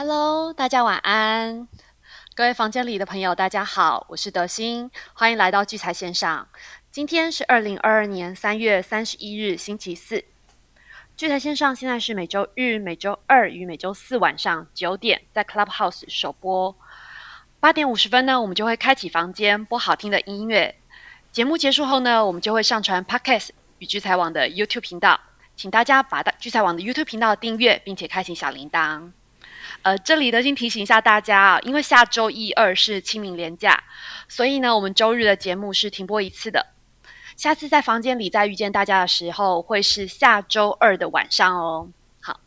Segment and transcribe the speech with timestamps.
[0.00, 1.66] Hello，大家晚安。
[2.36, 6.46] 各位房间里的朋友，大家好，我是德心，欢迎来到聚财线上。
[6.92, 10.24] 今天是二零二二年三月三十一日，星期四。
[11.16, 16.76] 聚财线上现在是每周日、每周二与每周四晚上九点在 Clubhouse 首播。
[17.58, 20.76] 八点五十分呢，我们就会开启房间播好听的音乐。
[21.32, 23.48] 节目结束后呢，我们就会上传 Podcast
[23.80, 25.18] 与聚财网的 YouTube 频道，
[25.56, 29.10] 请大家把聚财网的 YouTube 频道订阅，并且开启小铃铛。
[29.82, 33.82] 呃，这里呢先提醒一下大家啊，因为下周一、二是清明连假，
[34.28, 36.66] 所以呢，我们周日的节目是停播一次的。
[37.36, 41.88] 下次在房间里再遇见大家的时候，会是下周二的晚上哦。
[42.20, 42.40] 好，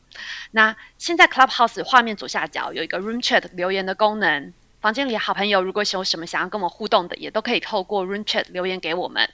[0.51, 9.29] 那现在 Clubhouse 画面左下角有一个 Room Chat 留言的功能，房间里好朋友如果有什么想要跟我们互动的，也都可以透过 Room Chat 留言给我们。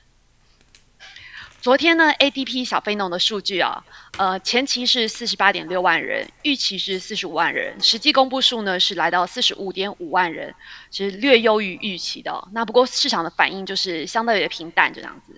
[1.67, 3.83] 昨天呢，ADP 小非农的数据啊，
[4.17, 10.55] 呃，前期是四十八点六万人，预期是四十五万人，实际公布数呢是来到四十五点五万人，
[10.91, 12.47] 是略优于预期的。
[12.53, 15.37] 那不过市场的反应就是相对的平淡，就这样子。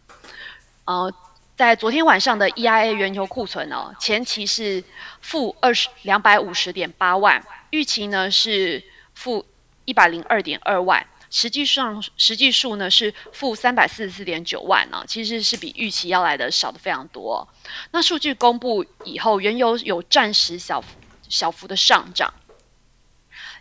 [0.85, 1.11] 呃，
[1.55, 4.83] 在昨天晚上的 EIA 原油库存哦，前期是
[5.22, 8.83] 负二十两百五十点八万，预期呢是
[9.16, 9.44] 负
[9.85, 11.03] 一百零二点二万。
[11.31, 17.47] 实际上，实际数呢是负三百四十四点九万呢，其实是比预期要来的少的非常多。
[17.91, 20.83] 那数据公布以后，原油有暂时小
[21.27, 22.33] 小幅的上涨。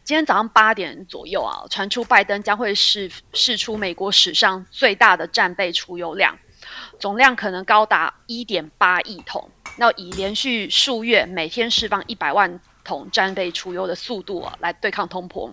[0.02, 6.38] 今天早上八点左右啊，传出拜登将会释释出美国史上最大的战备储油量，
[6.98, 9.50] 总量可能高达一点八亿桶。
[9.76, 15.52] 那以连续数月每天释放一百万桶战备储油的速度啊，来对抗通膨。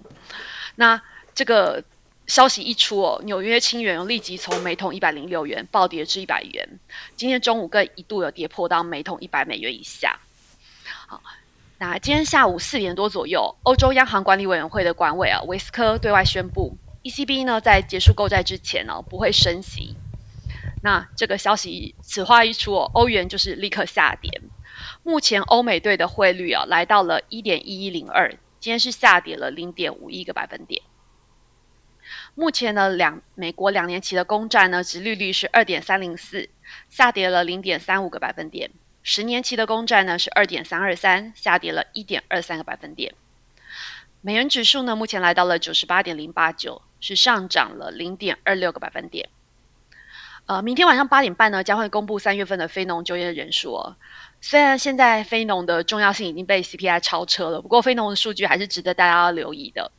[0.76, 1.02] 那
[1.34, 1.84] 这个。
[2.28, 6.80] 消息一出哦，纽约清原立即从每桶一百零六元暴跌至一百元。
[7.16, 10.20] 今天中午更一度有跌破到每桶一百美元以下。
[11.08, 11.22] 好，
[11.78, 19.96] 那今天下午四点多左右，欧洲央行管理委员会的管委啊，维斯科对外宣布，ECB 呢在结束购债之前呢不会升息。
[20.82, 24.42] 那这个消息此话一出哦，欧元就是立刻下跌。
[25.04, 30.82] 目前欧美对的汇率啊来到了一点一一零二，今天是下跌了零点五一个百分点。
[32.38, 36.50] 目前呢，两美国两年期的公债呢，殖利率是二点三零四，
[36.90, 38.70] 下跌了零点三五个百分点；
[39.04, 43.14] 十年期的公债呢是二点三二三，下跌了一点二三个百分点。
[44.20, 49.30] 美元指数呢，目前来到了九十八点零八九，是上涨了零点二六个百分点。
[50.48, 53.96] 呃，明天晚上八点半呢，将会公布三月份的非农就业人数哦。
[54.42, 59.90] 虽然现在非农的重要性已经被 CPI 超车了，不过非农的数据还是值得大家留意的。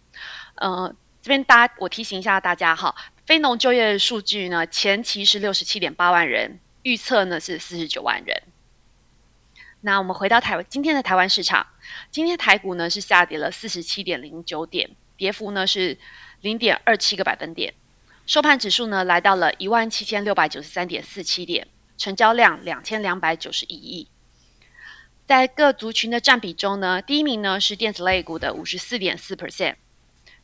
[0.56, 0.94] 嗯。
[1.26, 2.94] 这边大家，我提醒一下大家哈，
[3.24, 8.44] 非农就业数据呢，前期是六十七点八万人，预测呢是四十九万人。
[9.80, 11.66] 那我们回到台湾，今天的台湾市场，
[12.12, 15.98] 今天台股呢是下跌了四十七点零九点，跌幅呢是
[16.42, 17.74] 零点二七个百分点，
[18.24, 21.66] 收盘指数呢来到了一万七千六百九十三点四七点，
[21.98, 24.08] 成交量两千两百九十一亿。
[25.26, 29.74] 在各族群的占比中呢，第一名呢是电子类股的五十四点四 percent。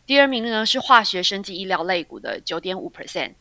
[0.04, 3.34] 第二名呢是化学、生技、医疗类股的九点五 percent，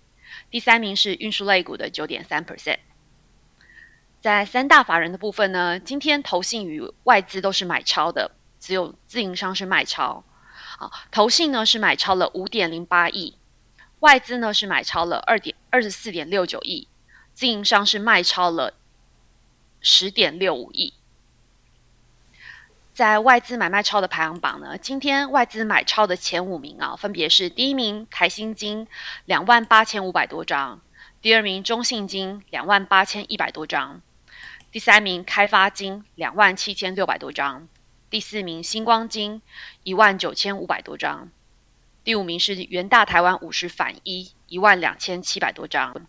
[0.49, 2.77] 第三名是运输类股的九点三 percent。
[4.19, 10.23] 在三大法人的部分呢，今天投信与外资都是买超的，只有自营商是卖超。
[10.77, 13.35] 啊，投信呢是买超了五点零八亿，
[13.99, 16.87] 外资呢是买超了二点二十四点六九亿，
[17.33, 18.75] 自营商是卖超了
[19.79, 20.93] 十点六五亿。
[23.01, 28.87] 在外资买卖超的排行榜呢，今天外资买超的前五名啊，分别是第一名台新金
[29.25, 30.79] 两万八千五百多张，
[31.19, 34.03] 第二名中信金两万八千一百多张，
[34.71, 37.67] 第三名开发金两万七千六百多张，
[38.11, 39.41] 第四名星光金
[39.81, 41.31] 一万九千五百多张，
[42.03, 46.05] 第五名是元大台湾五十反一一万两千七百多张。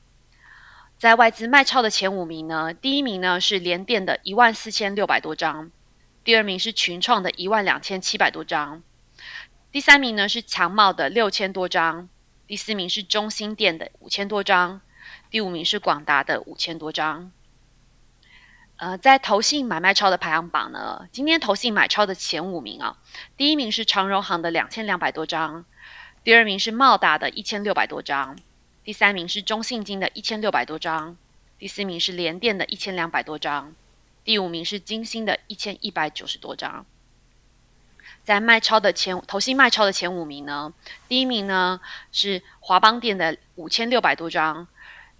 [0.98, 5.70] 在外资卖超的前五名呢，第一名呢是联电的一万四千六百多张。
[6.24, 8.82] 第二名是群创的一万两千七百多张，
[9.72, 12.08] 第三名呢是强茂的六千多张，
[12.46, 14.80] 第四名是中心店的五千多张，
[15.30, 17.32] 第五名是广达的五千多张。
[18.76, 22.98] 呃，在投信买卖超的排行榜呢，今天投信买超的前五名啊，
[23.36, 25.64] 第一名是长荣行的两千两百多张，
[26.22, 28.38] 第二名是茂达的一千六百多张，
[28.84, 31.16] 第三名是中信金的一千六百多张，
[31.58, 33.74] 第四名是联电的一千两百多张。
[34.24, 36.86] 第五名是金星的一千一百九十多张，
[38.22, 40.72] 在卖超的前投信卖超的前五名呢，
[41.08, 41.80] 第一名呢
[42.12, 44.68] 是华邦店的五千六百多张，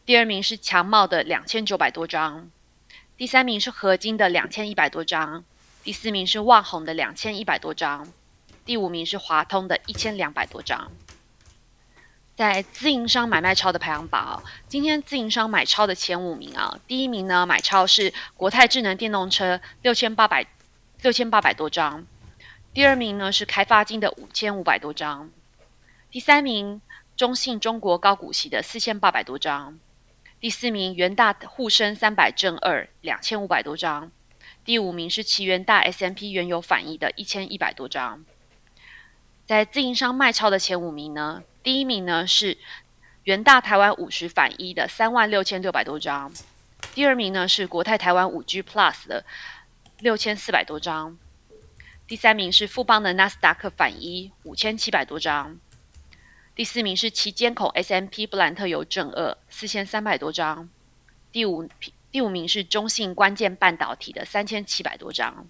[0.07, 2.49] 第二名是强茂的两千九百多张，
[3.17, 5.45] 第三名是合金的两千一百多张，
[5.83, 8.13] 第四名是万宏的两千一百多张，
[8.65, 10.93] 第五名是华通的一千两百多张。
[12.43, 20.45] 在自营商买卖超的排行榜，今天自营商买超的前五名啊，第一名呢买超是国泰智能电动车六千八百
[21.03, 22.05] 六千八百多张，
[22.75, 25.31] 第二名呢是开发金的五千五百多张，
[26.11, 26.83] 第三名
[27.15, 29.79] 中信中国高股息的四千八百多张，
[30.41, 34.11] 第四名元大沪深三百正二两千五百多张，
[34.65, 38.25] 第五名是奇元大 S M P 原油反一的一千一百多张。
[39.47, 41.45] 在自营商卖超的前五名呢？
[41.63, 42.59] 第一名呢是
[43.25, 46.33] 元大台湾五十反一的三万六千六百多张，
[46.95, 49.25] 第二名呢是国泰台湾五 G Plus 的
[50.01, 51.17] 六千四百多张，
[52.07, 55.57] 第三名是富邦的纳斯达克反一五千七百多张，
[56.57, 60.69] 第四名是旗监控 S M P 布兰特油正二四千三百多张，
[61.31, 61.69] 第五
[62.11, 65.47] 第五名是中信关键半导体的三千七百多张。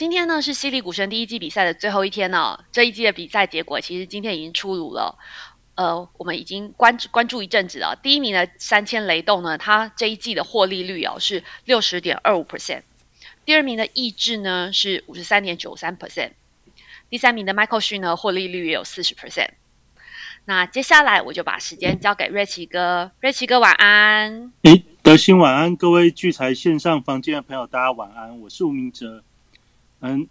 [0.00, 2.58] 今天呢是犀利股神第一季比赛的最后一天呢。
[2.72, 5.18] 这一季的比赛结果其实今天已经出炉了。
[5.74, 7.94] 呃，我们已经关关注一阵子了。
[8.02, 12.80] 第一名的三千雷动呢，它这一季的获利率哦是六十点二五 percent。
[13.44, 16.30] 第二名的意志呢是五十三点九三 percent。
[17.10, 19.50] 第三名的 Michael 逊呢获利率也有四十 percent。
[20.46, 23.12] 那接下来我就把时间交给瑞奇哥。
[23.20, 24.50] 瑞奇哥晚安。
[24.62, 28.40] 诶，德兴晚安，各位聚财线上房间的朋友，大家晚安。
[28.40, 29.22] 我是吴明哲。
[30.00, 30.26] 嗯，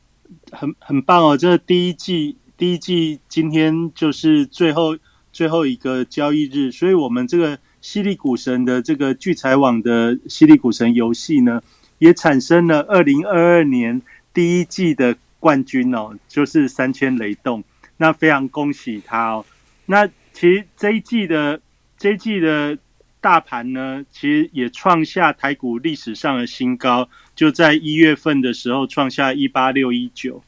[0.51, 1.37] 很很棒哦！
[1.37, 4.97] 这第一季第一季今天就是最后
[5.31, 11.61] 最后一个交易日，所以我们这个犀利股神的这个聚财网的犀利股神游戏呢，
[11.99, 14.01] 也产生了二零二二年
[14.33, 17.63] 第一季的冠军哦，就是三千雷动。
[17.97, 19.45] 那非常恭喜他哦！
[19.85, 21.61] 那其实这一季的
[21.97, 22.77] 这一季的。
[23.21, 30.41] 大盘呢，其实也创下台股历史上的新高，就在一月份的时候创下一八六一九。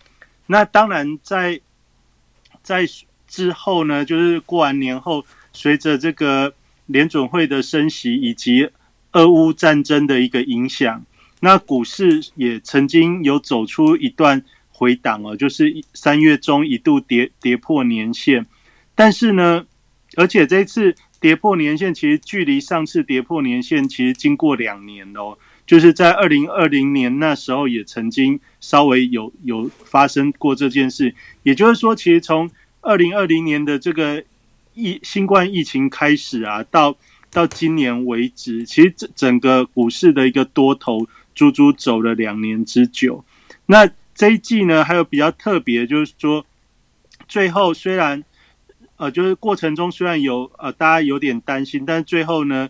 [0.48, 1.60] 那当然，在
[2.64, 2.88] 在
[3.28, 6.54] 之后呢，就是过完年后，随着这个
[6.86, 8.70] 联准会的升息以及
[9.12, 11.06] 俄乌战争的一个影响，
[11.42, 14.42] 那股市也曾经有走出一段
[14.72, 18.46] 回档哦，就是三月中一度跌跌破年线，
[18.96, 19.66] 但是呢，
[20.16, 20.96] 而且这次。
[21.22, 25.38] 跌破年线，其实距离上次跌破年线，其实经过两年哦，
[25.68, 31.14] 就是在二零二零年那时候也曾经稍微有有发生过这件事。
[31.44, 32.50] 也就是说，其实从
[32.82, 34.24] 二零二零年的这个
[34.74, 36.98] 疫新冠疫情开始啊，到
[37.32, 43.24] 到今年为止，其实整整个股市的一个多头足足走了两年之久。
[43.68, 46.44] 那这一季呢，还有比较特别，就是说
[47.28, 48.24] 最后虽然。
[49.02, 52.70] 呃，就是过程中虽然有呃，大家有点担心，但是最后呢，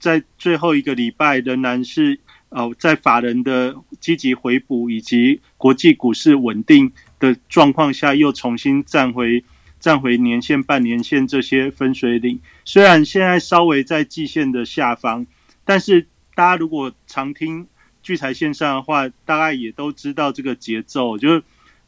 [0.00, 2.18] 在最后一个礼拜仍然是
[2.48, 9.44] 呃，在法人的积极回补以及国际股市稳定的状况下，又重新站回
[9.78, 12.40] 站回年线、半年线这些分水岭。
[12.64, 15.24] 虽然现在稍微在季线的下方，
[15.64, 17.64] 但是大家如果常听
[18.02, 21.40] 聚财线上的话，大概也都知道这个节奏，就是。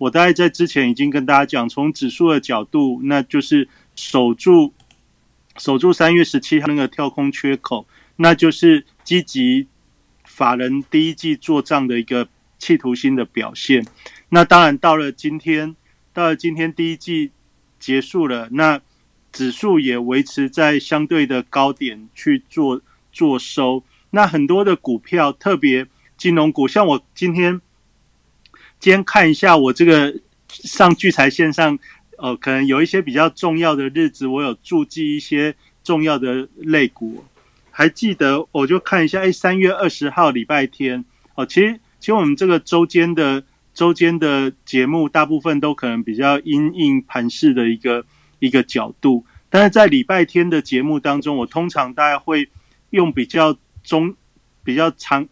[0.05, 3.67] 我大概在之前已经跟大家讲，从指数的角度，那就是
[3.97, 4.75] 守住
[5.57, 7.87] 守住三月十七号那个跳空缺口，
[8.17, 9.67] 那就是积极
[10.25, 12.29] 法人第一季做账的一个
[12.59, 13.87] 企图心的表现。
[14.29, 15.75] 那当然到了今天，
[16.13, 17.31] 到了今天第一季
[17.79, 18.83] 结束了，那
[19.33, 23.83] 指数也维持在相对的高点去做做收。
[24.11, 25.87] 那很多的股票，特别
[26.19, 27.63] 金融股，像我今天。
[28.85, 30.15] 先看一下我这个
[30.51, 31.79] 上聚财线上，
[32.19, 37.25] 呃，可能有一些比较重要的日子，我有注记一些重要的类股。
[37.71, 41.03] 还记得，我就看一下，哎，三月二十号礼拜天，
[41.35, 48.05] 哦，其实其实我们这个周间的周间的节目，大部分都可能比较因应盘势的一个
[48.39, 52.51] 一个角度，但是在礼拜天的节目当中，我通常大概会
[52.91, 54.15] 用比较中
[54.63, 55.27] 比较长。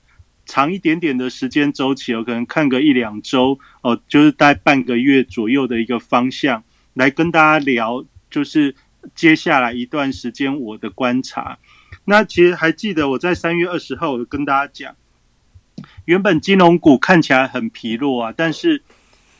[0.52, 8.74] 长一点点的时间周期哦，可能看个一两周哦，就是待半个月左右的一个方向来跟大家聊，就是
[9.14, 11.56] 接下来一段时间我的观察。
[12.04, 14.94] 那其实还记得我在三月二十号我跟大家讲，
[16.04, 18.82] 原本金融股看起来很疲弱啊，但是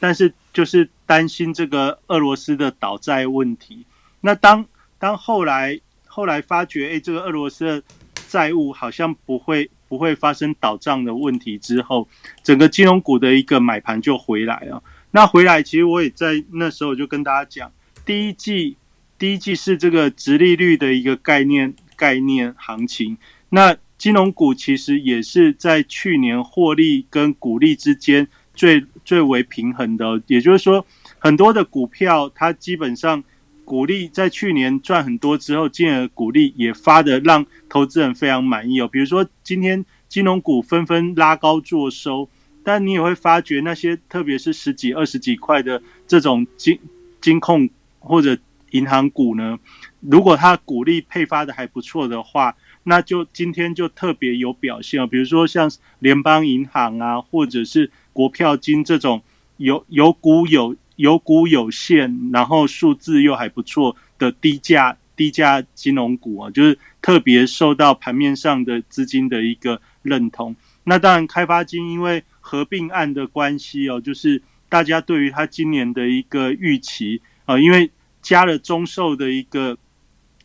[0.01, 3.85] 但是就是担心这个俄罗斯的倒债问题。
[4.23, 4.65] 那当
[4.99, 7.83] 当后来后来发觉，哎，这个俄罗斯的
[8.31, 9.69] 债务好像不会。
[9.93, 12.09] 不会发生倒账的问题之后，
[12.43, 14.83] 整个金融股的一个买盘就回来了。
[15.11, 17.71] 那回来，其实我也在那时候就跟大家讲，
[18.07, 18.79] 第一季
[19.19, 23.19] 第一季是这个直利率的一个概念概念行情。
[23.51, 30.23] 那金融股其实也是在去年获利跟股利之间最最为平衡的。
[30.27, 30.87] 也就是说，
[31.19, 33.23] 很多的股票它基本上
[33.65, 38.89] 股利在去年赚很多之后，进而股利也发的让投资人非常满意哦。
[38.89, 42.29] 比如说今天金融股纷纷拉高做收，
[42.65, 46.79] 但你也会发觉那些特别是十几、二十几块的这种金
[47.21, 48.37] 金控或者
[48.71, 49.59] 银行股呢，
[50.01, 52.55] 如果它股利配发的还不错的话。
[52.85, 59.23] 那就今天就特别有表现哦，比如说像联邦银行啊，或者是国票金这种
[59.59, 70.55] 有有股有有股有限，然后数字又还不错的低价低价金融股啊，就是特别受到盘面上的资金的一个认同。
[70.85, 79.77] 那当然，开发金因为合并案的关系哦，就是大家对于它今年的一个预期啊，因为加了中寿的一个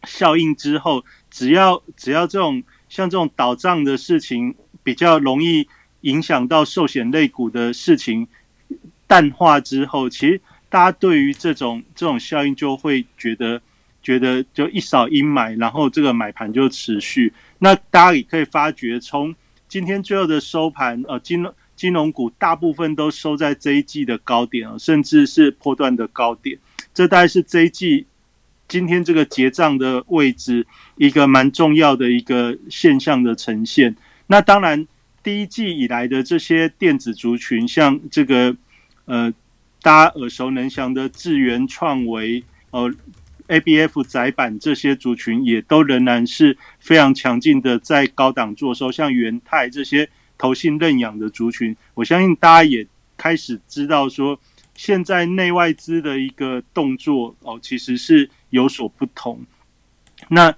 [0.04, 1.04] 效应之后。
[1.30, 5.68] 只要只要这种像这种倒账的事情比较容易
[6.02, 8.28] 影响到寿险类股的事情
[9.08, 13.62] 淡化之后，其实大家对于这种这种效应就会觉得
[14.04, 17.34] 觉得就一扫阴霾，然后这个买盘就持续。
[17.60, 19.34] 那大家也可以发觉，从
[19.68, 26.58] 今天最后的收盘，呃，金融金融股大部分都收在这一季的高点啊甚至是破断的高点。
[26.94, 28.06] 这大概是这一季。
[28.70, 33.96] 今天这个结账的位置，一个蛮重要的一个现象的呈现。
[34.26, 34.86] 那当然，
[35.24, 38.54] 第一季以来的这些电子族群，像这个
[39.08, 39.34] 呃，
[39.82, 42.94] 大家耳熟能详的智源创维、呃
[43.48, 48.92] ，ABF 窄板这些族群，也都仍然是非常强劲的，在高档做收。
[48.92, 52.86] 像元泰这些投信认养的族群，我相信大家也
[53.18, 54.40] 开始知道说。
[54.80, 59.44] 现在内外资的一个动作哦，其实是有所不同。
[60.28, 60.54] 那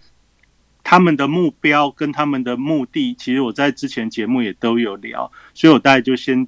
[0.84, 6.46] 他们的目标跟他们的目的，其实我在之前节目也都有聊，所以我大概就先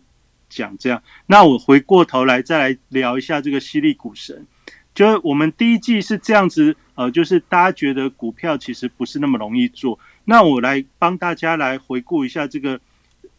[0.52, 1.02] 讲这样。
[1.26, 4.46] 那我回过头来再来聊一下这个犀利股神，
[4.94, 9.98] 就是我们第一季是这样子，呃，就是大家觉得股票其实不是那么容易做。
[10.26, 12.80] 那我来帮大家来回顾一下这个。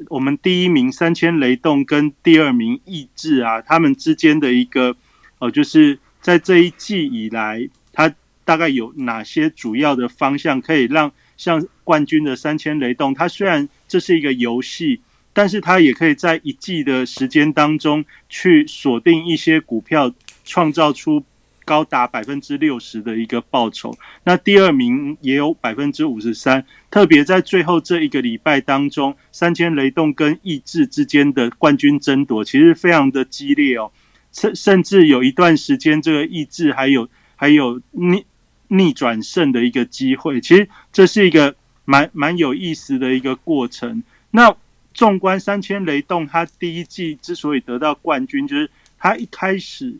[0.08, 4.96] 我们第一名三千雷动跟第二名意志啊，他们之间的一个
[5.38, 8.12] 呃，就是在这一季以来，它
[8.44, 15.00] 大概有哪些主要的方向可以让像冠军的三千雷动，它虽然这是一个游戏，
[15.32, 20.12] 但是它也可以在一季的时间当中去锁定一些股票，
[20.44, 21.24] 创造出。
[21.64, 26.66] 高达百分之六十的一个报酬，那第二名也有百分之五十三。
[26.90, 33.92] 特别在最后这一个礼拜当中，三千雷动跟意志之间的冠军争夺其实非常的激烈哦，
[34.32, 38.26] 甚甚至有一段时间，这个意志还有还有逆
[38.66, 40.40] 逆转胜的一个机会。
[40.40, 44.02] 其实这是一个蛮蛮有意思的一个过程。
[44.32, 44.52] 那
[44.94, 49.98] 纵观三千雷动，他第一季之所以得到冠军，就是他一开始。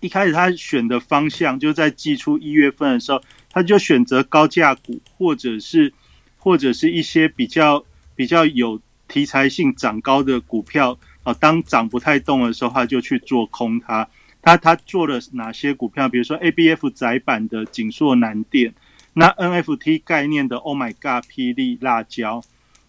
[0.00, 5.92] 一开始他选的方向就在季初一月份的时候，他就选择高价股，或者是
[6.38, 7.84] 或者是一些比较
[8.16, 11.32] 比较有题材性涨高的股票啊。
[11.34, 14.08] 当涨不太动的时候，他就去做空它。
[14.42, 16.08] 他他做了哪些股票？
[16.08, 18.74] 比如说 A B F 窄板的锦硕南电，
[19.12, 22.42] 那 N F T 概念的 Oh My God 霹雳辣椒，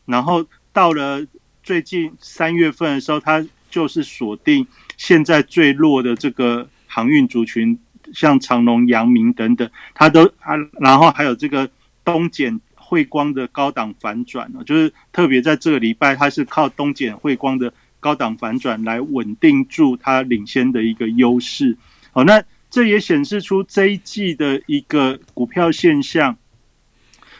[0.07, 1.25] 然后到了
[1.63, 6.67] 最近三月份的时候，它就是锁定现在最弱的这个。
[6.95, 7.79] 航运族群，
[8.13, 11.67] 像长隆、阳明等等，它都啊，然后还有这个
[12.05, 21.75] 东碱汇光的高档反转呢，就是特别在这个礼拜，它是靠东碱汇光的高档反转来稳定住它领先的一个优势。
[22.11, 26.37] 好，那这也显示出这一季的一个股票现象。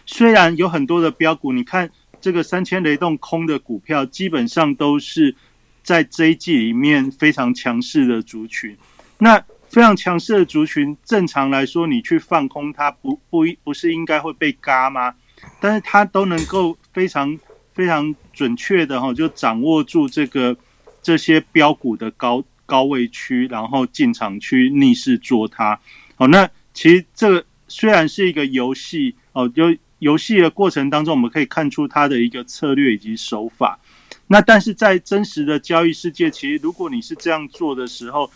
[0.08, 1.92] 虽然有很多的标股，你看
[2.24, 5.36] 这个三千雷动空的股票，基本上都是
[5.84, 8.78] 在这一季里面非常强势的族群。
[9.18, 9.38] 那
[9.68, 15.14] 非常强势的族群，正常来说，你去放空它，不不不是应该会被嘎吗？
[15.60, 17.38] 但是它都能够非常
[17.74, 20.56] 非常准确的哈，就掌握住这个
[21.02, 25.78] 这些标股的高高位区，然后进场去逆势做它。
[26.16, 33.80] 好，那其实这个虽然是一个游戏哦，就游戏的过程当中，我们可以看出它的一个策略以及手法。
[34.28, 38.30] 那但是在真实的交易世界，其实如果你是这样做的时候，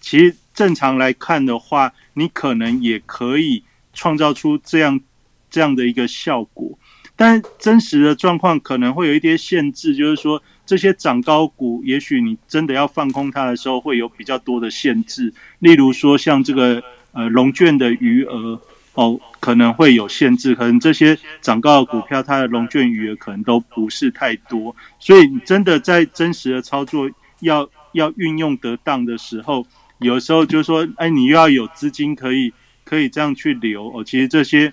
[0.00, 5.00] 其实正常来看的话，你可能也可以创造出这样
[5.50, 6.78] 这样的一个效果，
[7.16, 15.32] 但真实的状况可能会有一些限制，就是说这些涨高股，也许你真的要放空它的时候，会有比较多的限制。
[15.60, 18.60] 例如说，像这个呃龙卷的余额
[18.94, 27.68] 哦，可能会有限制，可能这些涨高的股票，它的龙卷余额可能都不是太多，所以你真的在真实的操作要。
[27.94, 29.66] 要运用得当的时候，
[29.98, 32.50] 有时候就是说，哎，你又要有资金可以
[32.84, 34.02] 可以这样去留哦。
[34.02, 34.72] 其实这些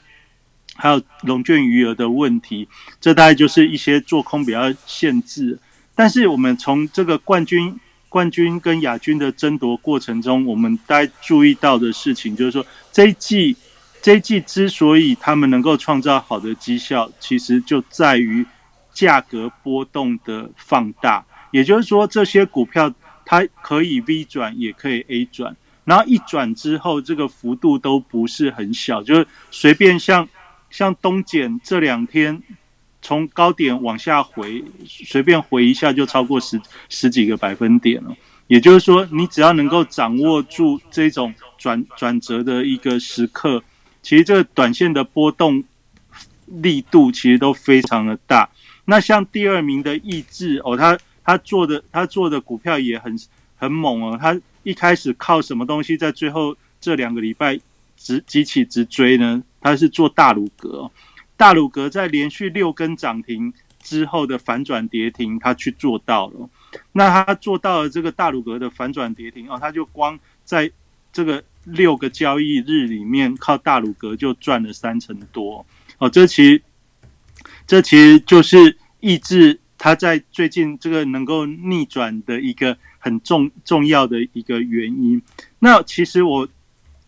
[0.73, 2.65] 还有龙卷余额的问题，
[3.01, 5.59] 这大概就是一些做空比较限制。
[5.93, 13.53] 但是我们从这个冠军冠军跟亚军的争夺过程中，我们大家注意到的事情就是说，这一季
[14.01, 18.45] 这一季之所以他们能够创造好的绩效，其实就在于
[18.93, 21.25] 价格波动的放大。
[21.51, 22.93] 也就是说，这些股票
[23.25, 30.27] 它可以 V 转，也可以 A 转，然后一转之后，这个幅度都不是很小，就是随便像
[30.69, 32.41] 像东碱这两天
[33.01, 38.15] 从高点往下回，随便回一下就超过十十几个百分点了。
[38.47, 43.63] 也就是说，你只要能够掌握住这种转转折的一个时刻，
[44.09, 45.63] 其实这个短线的波动
[46.47, 48.49] 力度其实都非常的大。
[48.85, 50.97] 那像第二名的意志哦，他。
[51.21, 53.15] 他做的他做的股票也很
[53.55, 57.59] 很猛哦，他一开始靠什么东西，在最后这两个礼拜
[57.95, 59.43] 直急起直追呢？
[59.61, 60.89] 他是做大鲁格，
[61.37, 66.49] 大鲁格在连续六根涨停之后的反转跌停，他去做到了。
[66.93, 70.71] 那他做到了这个大鲁格的反转跌停哦，他就光在
[71.13, 75.65] 这个六个交易日里面，靠大鲁格就赚了三成多
[75.97, 76.09] 哦。
[76.09, 76.61] 这其实
[77.65, 79.59] 这其实就是抑制。
[79.81, 85.21] 他在最近这个能够逆转的一个很重重要的一个原因。
[85.59, 86.45] 那其实我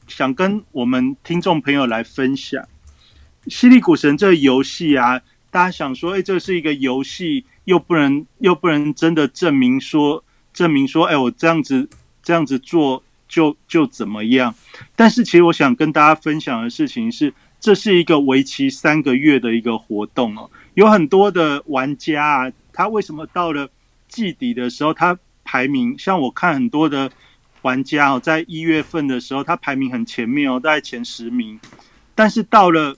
[0.07, 2.63] 想跟我们听众朋友来分享
[3.53, 11.89] 《犀利股神》这个游戏啊，大家想说，哎，这是一个游戏，又不能又不能真的证明说证明说，哎，我这样子
[12.23, 14.53] 这样子做就就怎么样？
[14.93, 22.51] 但是其实我想跟大家分享的事情是，这是一个为期三个月的一个活动哦，有很多的玩家啊。
[22.73, 23.69] 他为什么到了
[24.09, 27.09] 季底的时候，他排名像我看很多的
[27.61, 31.57] 玩家哦，在一月份的时候，他排名很前面哦，大概前十名。
[32.13, 32.97] 但是到了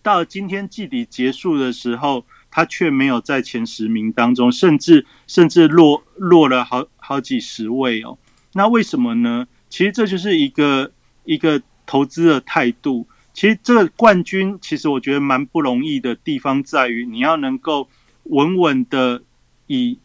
[0.00, 8.16] 到今天季底结束的时候，他却没有在前十名当中，甚至甚至落落了好好几十位哦。
[8.52, 9.46] 那为什么呢？
[9.68, 10.90] 其实这就是一个
[11.24, 13.06] 一个投资的态度。
[13.32, 17.88] 其实这个冠军，其实我觉得蛮不容易的地方在于，你要能够。
[18.24, 19.22] 稳稳的
[19.66, 19.98] 以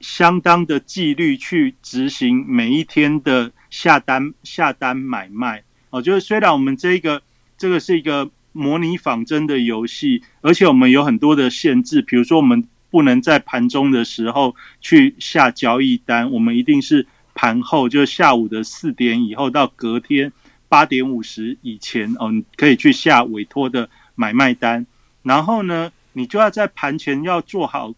[0.00, 7.22] 相当的纪律去执行每一天的下单下单买卖哦，就是虽然我们这个
[7.56, 20.32] 这个是一个模拟仿真的游戏，而且我们有很多的限制，比如说我们不能在盘中的时候去下交易单，我们一定是盘后，就下午的四点以后到隔天
[20.68, 24.86] 八点五十以前哦，你可以去下委托的买卖单，
[25.22, 25.92] 然后呢？
[26.12, 27.94] 你就要在盘前要做好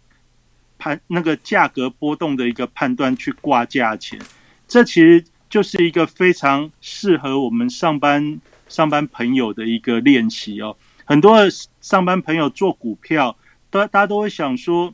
[0.77, 4.21] 盘那个价格波动的一个判断，去挂价钱。
[4.69, 10.77] 这其实就是一个非常适合我们上班上班朋友的一个练习哦。
[11.07, 11.39] 很多
[11.81, 13.35] 上班朋友做股票，
[13.71, 14.93] 都大家都会想说，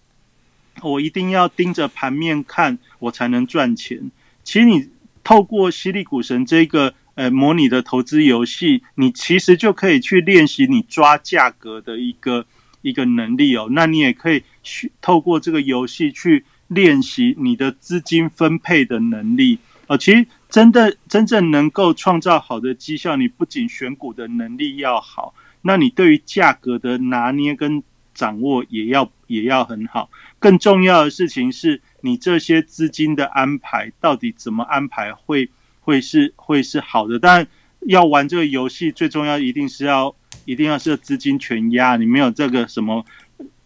[0.81, 4.13] 我一定要盯着盘面看，我才能赚钱。
[4.49, 4.89] 其实你
[5.23, 12.47] 透过犀利股神这个呃模拟的投资游戏，你其实就可以去练习你抓价格的一个。
[12.81, 19.59] 一个能力哦，那你也可以去透过这个游戏去练习你的资金分配的能力
[19.89, 19.99] 哦。
[19.99, 27.83] 其实真的真正能够创造好的绩效，你不仅选股的能力要好，那你对于价格的拿捏跟
[28.15, 30.09] 掌握也要也要很好。
[30.39, 37.19] 更重要的事情是你这些资金的安排到底怎么安排会会是会是好的。
[37.19, 37.47] 但
[37.87, 40.15] 要玩这个游戏，最重要一定是要。
[40.45, 43.05] 一定要是资金全压，你没有这个什么，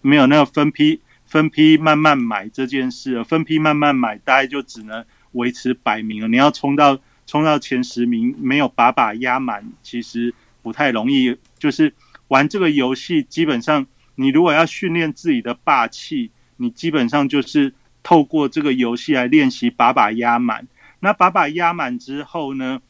[0.01, 6.27] 没有那个分批分批慢慢买这件事，分批慢慢买，大概就只能维持百名了。
[6.27, 11.37] 你要冲到冲到前十名，没有把把压满，其实不太容易。
[11.57, 11.95] 就是
[12.27, 20.67] 玩这个游戏，基本上你如果要训练自己的霸气，你基本上就是透过这个游戏来练习把把压满。
[21.01, 22.81] 那把把压满之后呢，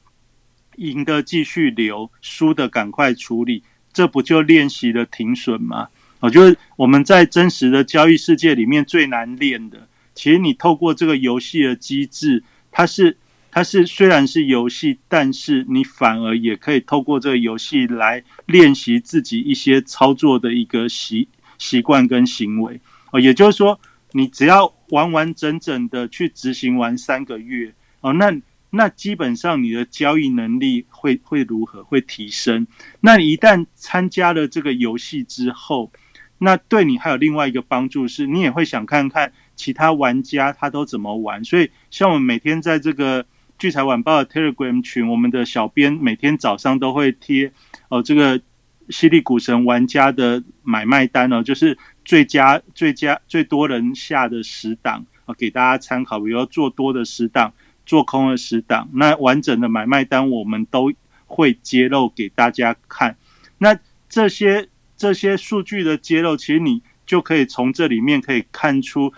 [0.77, 3.63] 赢的继续留，输的赶快处理。
[3.93, 5.89] 这不就练习了停损吗？
[6.21, 13.19] 我觉得我们在真实的交易世界里面最难练的，其实你透过这个游戏的机制，它是
[13.51, 22.81] 它是虽然是游戏，但是你反而也可以透过这个游戏来练习自己一些操作的一个习习惯跟行为。
[23.11, 23.79] 哦，也就是说，
[24.13, 28.41] 你只要完完整整的去执行完三个月，哦，那。
[28.75, 31.85] 那基本上你的交易能力会会如何？
[31.85, 32.67] 会提升。
[33.01, 35.93] 那你一旦参加了这个游戏之后，
[36.39, 41.45] 那对你还有另外一个帮助是，你也会想看看其他玩家他都怎么玩。
[41.45, 43.27] 所以像我们每天在这个
[43.59, 47.53] 聚财晚报的 Telegram 群，我们的小编每天早上都会贴
[47.91, 48.41] 哦这个
[48.89, 56.19] 犀利股神玩家的买卖单哦，就是最佳最佳最多人下的十档啊，给大家参考。
[56.19, 57.53] 比如做多的十档，
[57.87, 60.93] 做空的十档，那完整的买卖单我们都
[61.27, 63.17] 会揭露给大家看。
[63.59, 69.13] 那这些这些数据的揭露，其实你就可以从这里面可以看出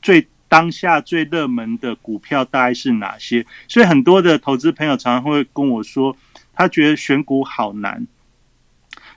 [0.00, 3.44] 最当下最热门的股票大概是哪些。
[3.68, 6.16] 所以很多的投资朋友常常会跟我说，
[6.54, 8.06] 他觉得选股好难。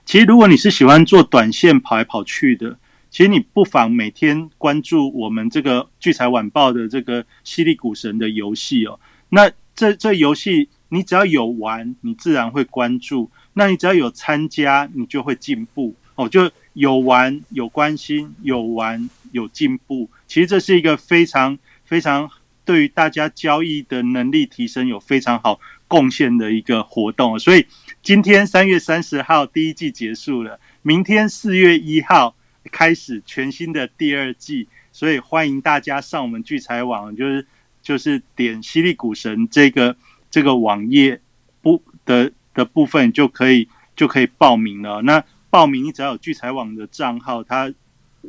[0.04, 2.76] 其实如果你是喜欢做短线跑来跑去的，
[3.14, 8.98] 其实你不妨每天关注我们这个聚财晚报的这个犀利股神的游戏哦。
[9.28, 13.30] 那这这游戏你只要有玩，你自然会关注。
[13.52, 16.28] 那你只要有参加，你就会进步哦。
[16.28, 20.10] 就有玩有关心，有玩有进步。
[20.26, 22.28] 其实这是一个非常非常
[22.64, 27.38] 对于大家交易的能力提升有非常好贡献的一个活动。
[27.38, 27.64] 所以
[28.02, 32.34] 今天三月三十号第一季结束了，明天四月一号
[32.70, 34.68] 开始全新的第二季。
[34.92, 37.46] 所以欢迎大家上我们聚财网，就是
[37.82, 39.96] 就是点犀利股神这个
[40.30, 41.20] 这个网页
[41.60, 42.32] 不的。
[42.54, 45.02] 的部分就可以就可以报名了。
[45.02, 47.74] 那报名你只要有聚财网的账号，它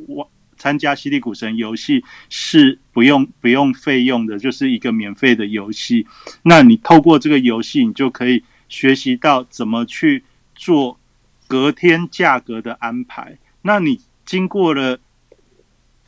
[0.08, 6.04] 我参加犀利股神游戏是不用不用费用的，就是一个免费的游戏。
[6.42, 10.24] 那你透过这个游戏，你就可以学习到怎么去
[10.56, 10.98] 做
[11.46, 13.38] 隔天价格的安排。
[13.62, 14.98] 那你经过了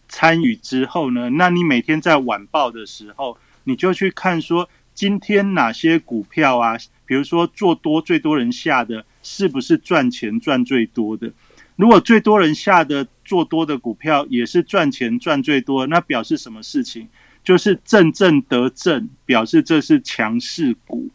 [0.09, 1.31] 参与之后呢？
[1.31, 6.77] 那你每天在晚报的时候，你就去看说今天哪些股票啊？
[7.07, 11.33] 比如说做多最多人下的是不是赚钱赚最多的？
[11.77, 17.09] 如果最多人下的做多的股票也是赚钱赚最多，那表示什么事情？
[17.45, 21.09] 就是正正得正，表示这是强势股，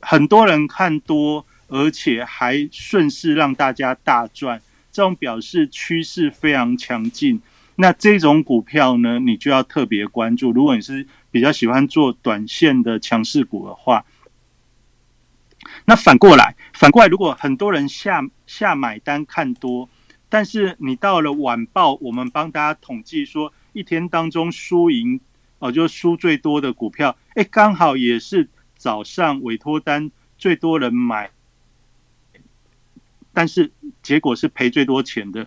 [0.00, 4.60] 很多人看多，而且还顺势让大家大赚，
[4.98, 7.40] 这种表示趋势非常强劲。
[7.76, 10.50] 那这种股票呢，你就要特别关注。
[10.50, 14.04] 如果你是比较喜欢做短线的强势股的话。
[15.84, 19.88] 那反过来，反过来，如果很多人下下买单看多，
[20.28, 25.20] 但是你到了晚报，我们帮大家统计说，一天当中输赢
[25.60, 31.30] 哦，就输最多的股票，哎，刚好也是早上委托单最多人买，
[33.38, 33.70] 但是
[34.02, 35.46] 结果是赔最多钱的，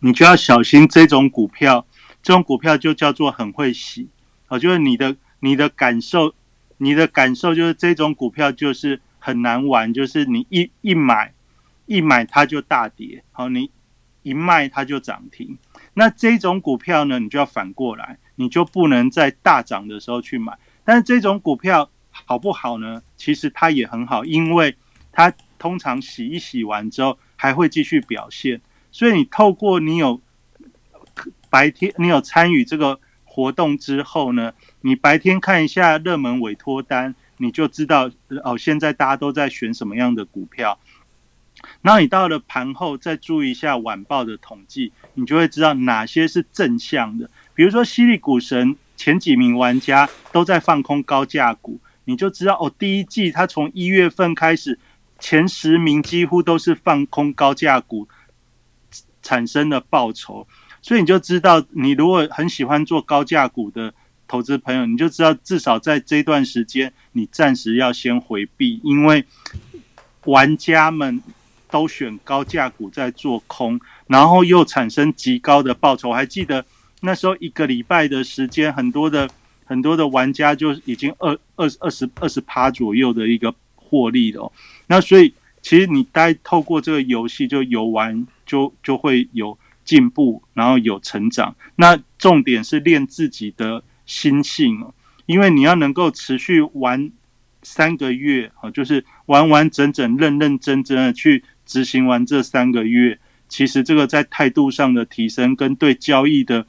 [0.00, 1.86] 你就要小心这种股票，
[2.20, 4.08] 这种股票就叫做很会洗
[4.48, 6.34] 啊，就是你的你的感受，
[6.78, 9.00] 你的感受就是这种股票就是。
[9.22, 11.34] 很难玩，就是你一一买
[11.84, 13.70] 一买它就大跌，好，你
[14.22, 15.58] 一卖它就涨停。
[15.92, 20.58] 那这种股票呢，你就要反过来，你就不能在大涨的时候去买。
[20.84, 23.02] 但是这种股票好不好呢？
[23.14, 24.74] 其实它也很好，因为
[25.12, 28.60] 它通常洗一洗完之后还会继续表现。
[28.90, 30.20] 所以你透过你有
[31.48, 37.14] 白天你有参与这个活动之后呢，你白天看一下热门委托单。
[37.42, 38.10] 你就知道
[38.44, 40.78] 哦，现在大家都在选什么样的股票。
[41.80, 47.30] 那你到了盘后再注意一下晚报的统计，你就会知道哪些是正向的。
[47.54, 54.78] 比如说，犀利股神前几名玩家都在放空高价股，你就知道哦，第一季他从一月份开始，
[55.20, 58.08] 前十名几乎都是放空高价股
[59.22, 60.48] 产生的报酬，
[60.82, 63.94] 所以你就知道，你如果很喜欢做高价股的。
[64.30, 69.24] 投资朋友，你就知道，至少在这段时间，你暂时要先回避，因为
[70.24, 71.20] 玩家们
[71.68, 76.12] 都选高价股在做空，然后又产生极高的报酬。
[76.12, 76.64] 还记得
[77.00, 79.28] 那时候一个礼拜的时间，很多的
[79.64, 84.52] 很多的玩家就已经二二二十二十趴左右的一个获利了。
[84.90, 91.54] 那所以，其实你待透过这个游戏就游玩，就就会有进步，然后有成长。
[91.76, 93.82] 那重点是练自己的。
[94.10, 94.92] 心性哦，
[95.26, 97.12] 因为你要能够持续玩
[97.62, 103.16] 三个月啊，就是完完整整、认认真真的去执行完这三个月，
[103.48, 106.66] 其实这个在态度上的提升，跟对交易的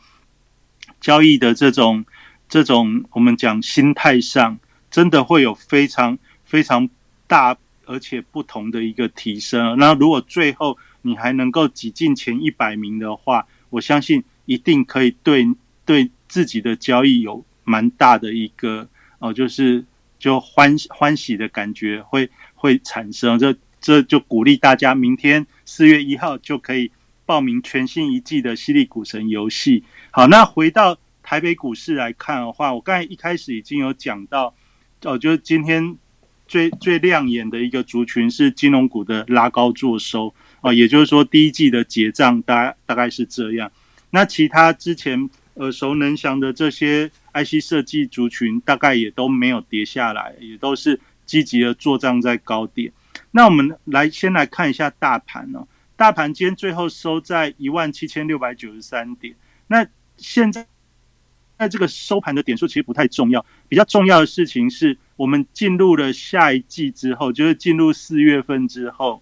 [1.00, 2.06] 交易的这种
[2.48, 4.60] 这种我们讲心态上，
[4.92, 6.88] 真的会有非常非常
[7.26, 7.58] 大
[7.92, 9.78] 而且不同的一个提升。
[9.78, 15.46] 那如果最后你还能够挤进前一百名的话，我相信一定可以对
[15.86, 16.10] 对。
[16.32, 18.88] 自己的交易有蛮大的一个
[19.20, 19.84] 哦，就是
[20.18, 26.90] 就欢欢喜的感觉会会产生，这这就鼓励大家明天四月一号就可以
[27.26, 29.84] 报名全新一季的犀利股神游戏。
[30.10, 34.56] 好，那回到台北股市来看的话，我刚才一开始已经有讲到，
[35.02, 35.98] 哦，就是今天
[36.52, 43.72] 最最亮眼的一个族群是金融股的拉高做收啊，也就是说第一季的结账大大概是这样。
[44.10, 52.92] 那其他之前耳熟能详的这些 IC 设计族群，大概也都没有跌下来，也都是积极的做账在高点。
[53.32, 59.34] 那我们来先来看一下大盘哦，大盘今天最后收在一万七千六百九十三点。
[59.68, 59.88] 那
[60.18, 60.68] 现在。
[61.62, 69.22] 在这个收盘的点数其实不太重要，比较重要的事情是我们进入了下一季之后，就是进入四月份之后，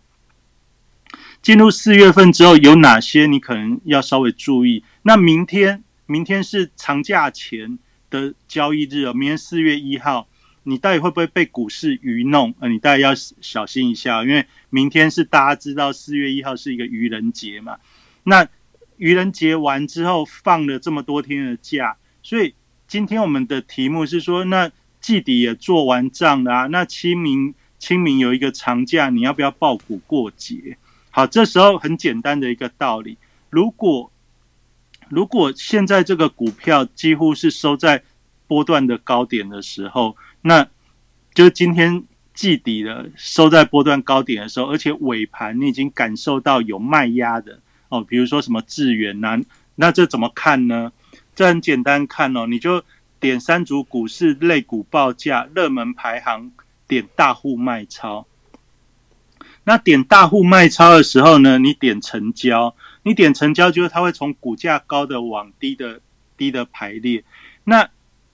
[1.41, 4.85] 进入四月份之后有哪些你可能要稍微注意？
[5.01, 7.77] 那明天，明天是长假前
[8.09, 10.29] 的交易日哦，明天四月一号，
[10.63, 12.55] 你到底会不会被股市愚弄？
[12.61, 17.79] 呃，你大概要小心一下，因为明天是大家知道四月一号是一个愚人节嘛。
[18.23, 18.47] 那
[18.95, 21.97] 愚人节完之后放了这么多天的假。
[22.21, 22.53] 所以
[22.87, 30.77] 今天我们的题目是说，那季底也做完账了啊，那清明清明有一个长假，你要不要报股过节？
[31.11, 33.17] 好，这时候很简单的一个道理，
[33.49, 34.11] 如果
[35.07, 38.03] 如果现在这个股票几乎是收在
[38.47, 40.67] 波段的高点的时候，那
[41.33, 42.03] 就今天
[42.33, 49.39] 季底的收在波段高点的时候，而且尾盘你已经感受到有卖压的哦，比如说什么智源呐，
[49.75, 50.91] 那这怎么看呢？
[51.39, 52.83] 这很简单看哦，你就
[53.17, 56.51] 点三组股市类股报价热门排行，
[56.85, 58.27] 点大户卖超。
[59.63, 66.01] 那点大户卖超的时候呢，你点成交，你点成交就是它会从股价高的往低的
[66.35, 67.23] 低的排列。
[67.63, 67.89] 那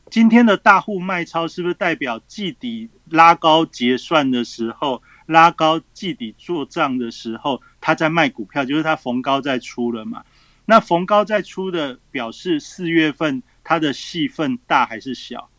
[0.10, 10.24] 今天的大户卖超是不是代表季底拉高结算的时候，拉高季底做账的时候，他在卖股票，就是他逢高再出了嘛？
[10.66, 15.50] 那逢高再出的表示四月份它的戏份大还是小？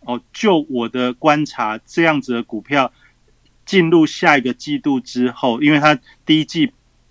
[0.00, 2.92] 哦，就我的观察，这样子的股票
[3.64, 6.70] 进入下一个季度之后，因为它第一季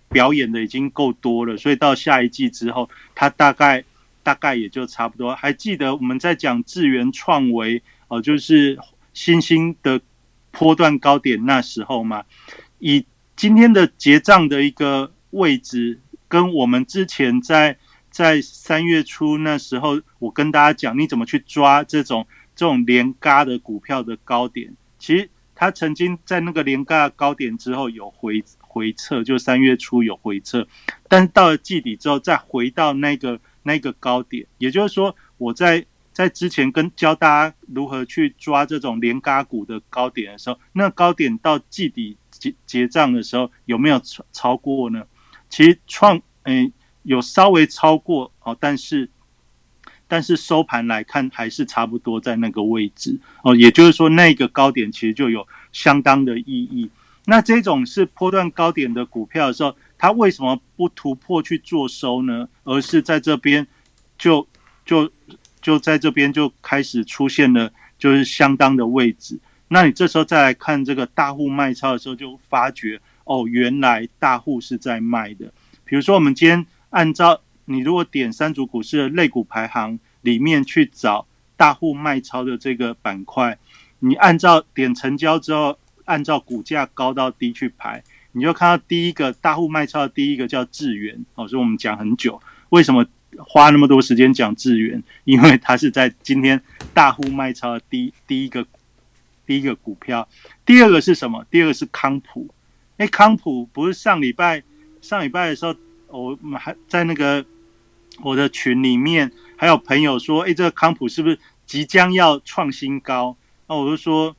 [0.10, 3.84] 表演的已经够多了，所以到下一季之后，它大概
[4.23, 5.36] 大概也就差不多。
[5.36, 8.77] 还记得我们在讲智源创维哦，就是
[9.13, 9.99] 新兴的
[10.51, 12.23] 波段高点那时候嘛，
[12.80, 15.99] 以今天的结账的一个位置。
[16.28, 17.78] 跟我们之前在
[18.10, 24.74] 在三月初那时候，我跟大家讲，你怎么去抓这种这种连嘎的股票的高点？
[24.98, 30.68] 其实它曾经在那个连嘎高点之后有回回撤，就三月初有回撤，
[31.08, 45.04] 但到了季底之后再回到那个那个高点，也就是说，我在在之前跟教大家如何去抓这种连嘎股的高点的时候，那高点到季底结结账的时候有没有超超过呢？
[45.49, 46.71] 其实创嗯
[47.03, 49.10] 有稍微超过哦，但是
[50.07, 56.89] 但是收盘来看还是差不多在那个位置哦，也就是说那个高点其实就有相当的意义。
[57.25, 62.47] 那这种是波段高点的股票的时候，它为什么不突破去做收呢？
[62.63, 63.67] 而是在这边
[64.17, 64.47] 就
[64.86, 65.12] 就
[65.62, 69.38] 就在这边就开始出现了就是相当的位置。
[69.67, 72.99] 那你这时候再来看这个大户卖超的时候，就发觉。
[73.28, 75.52] 哦，原来大户是在卖的。
[75.86, 83.58] 比如说，我们今天按照你如果点三组股市的类股排行里面去找大户卖超的这个板块，
[84.00, 91.26] 你按照点成交之后，按照股价高到低去排，你就看到第一个大户卖超的第一个叫智源。
[91.36, 93.06] 哦，所以我们讲很久，为什么
[93.38, 95.02] 花那么多时间讲智源？
[95.26, 96.62] 因为它是在今天
[96.94, 98.66] 大户卖超的第第一个
[99.46, 100.28] 第一个股票。
[100.66, 101.46] 第二个是什么？
[101.50, 102.48] 第二个是康普。
[102.97, 104.63] 哎，康普不是上礼拜
[105.01, 105.75] 上礼拜的时候，
[106.07, 107.45] 我们还在那个
[108.23, 113.38] 我的群里面，还有朋友说，哎，这个康普是不是即将要创新高？
[113.67, 114.36] 那我就说，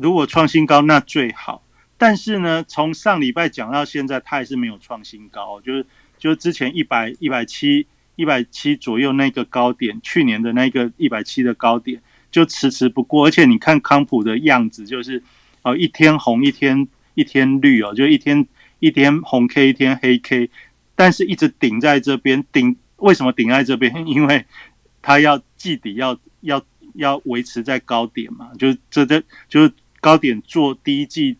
[0.00, 1.62] 如果创新高那最好。
[1.96, 5.86] 但是呢，从上礼拜讲到现在，它还是没有创新高，就是
[6.18, 13.26] 就是之前一百一百七一百七左右那个高点，去年的那个一百七的高点就迟迟不过。
[13.26, 15.22] 而且你看康普的样子，就是
[15.62, 16.88] 哦一天红一天。
[17.16, 18.46] 一天绿哦，就一天
[18.78, 20.50] 一天红 K，一天黑 K，
[20.94, 23.90] 但是一直顶在这边顶，为什么顶在这边？
[24.06, 24.44] 因为
[25.00, 26.62] 它要季底要要
[26.94, 31.38] 要维持在高点嘛，就是这这就是高点做第一季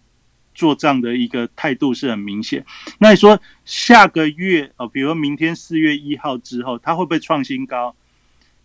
[0.54, 2.64] 做账的一个态度是很明显。
[2.98, 7.94] 那你说下个月哦，比如明天四月一号之后，它会不会创新高？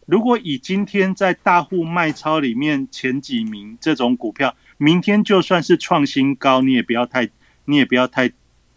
[0.06, 4.56] 如果以今天在大户卖超里面前几名这种股票。
[4.82, 7.30] 明天就算是创新高，你也不要太，
[7.66, 8.28] 你也不要太，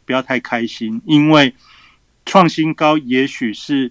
[0.05, 1.55] 不要太开心，因为
[2.27, 3.91] 创新高也许是，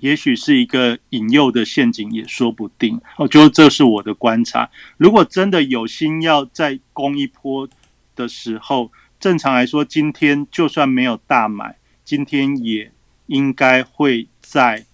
[0.00, 3.00] 也许是一个引诱的陷阱，也说不定。
[3.18, 4.68] 我觉得这是我的观察。
[4.96, 7.68] 如果真的有心要再攻一波
[8.16, 12.90] 的时候，正常来说，今天就算没有大买，今天也
[13.26, 14.84] 应该会在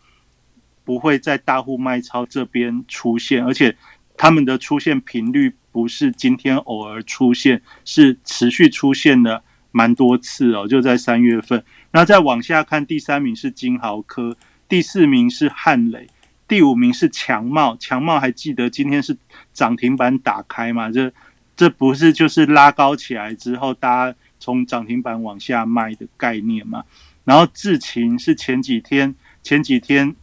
[0.85, 3.75] 不会在大户卖超这边出现，而且
[4.19, 10.67] 他们的出现频率不是今天偶尔出现，是持续出现的蛮多次哦。
[10.67, 14.37] 就在三月份，那再往下看，第三名是金豪科。
[14.69, 16.09] 第四名是汉磊，
[16.47, 17.77] 第五名是强茂。
[17.77, 19.17] 强茂还记得今天是
[19.53, 20.91] 涨停板打开嘛？
[20.91, 21.11] 这
[21.57, 26.85] 这不是就是拉高起来之后，大家从涨停板往下卖的概念嘛？
[27.25, 30.15] 然后智勤是前几天前几天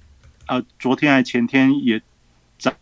[0.47, 1.99] 呃，昨天还前天也
[2.59, 2.73] 涨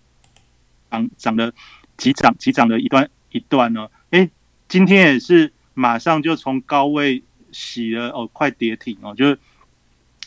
[0.91, 1.53] 涨涨了
[2.03, 3.87] 急涨急涨了一段一段呢。
[4.09, 4.29] 哎，
[4.67, 9.37] 今天也是马上就从高位洗了哦，快跌停哦，就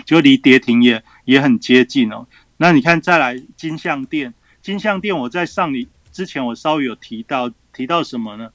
[0.04, 1.02] 就离跌停也。
[1.26, 2.24] 也很接近哦。
[2.56, 8.48] 那你看，再来金项店，金项店我在上里之前，我稍微有提到提到什么呢？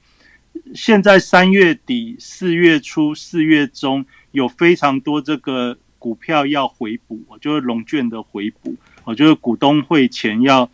[0.74, 10.70] 现在三月底、四月初、四月中有非常多这个股票要回补，就是龙卷的回补，哦就是股东会前要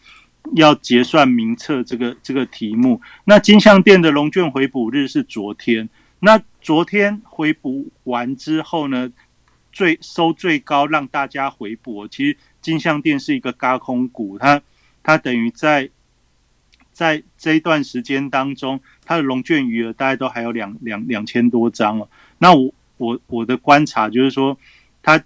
[0.54, 3.00] 要结算名册这个这个题目。
[3.24, 5.88] 那金项店的龙卷回补日是昨天，
[6.20, 9.12] 那昨天回补完之后呢？
[9.70, 14.61] 最收最高让大家回补，其实金相店是一个高空股，它
[15.04, 15.88] 它等于在
[16.90, 22.08] 在这一段时间当中，它的龙卷余额大概都还有两两两千多张哦。
[22.38, 24.58] 那我我我的观察就是说，
[25.00, 25.22] 它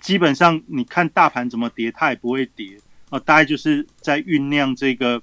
[0.00, 2.76] 基本上你看大盘怎么跌，它也不会跌
[3.14, 5.22] 哦，大概就是在酝酿这个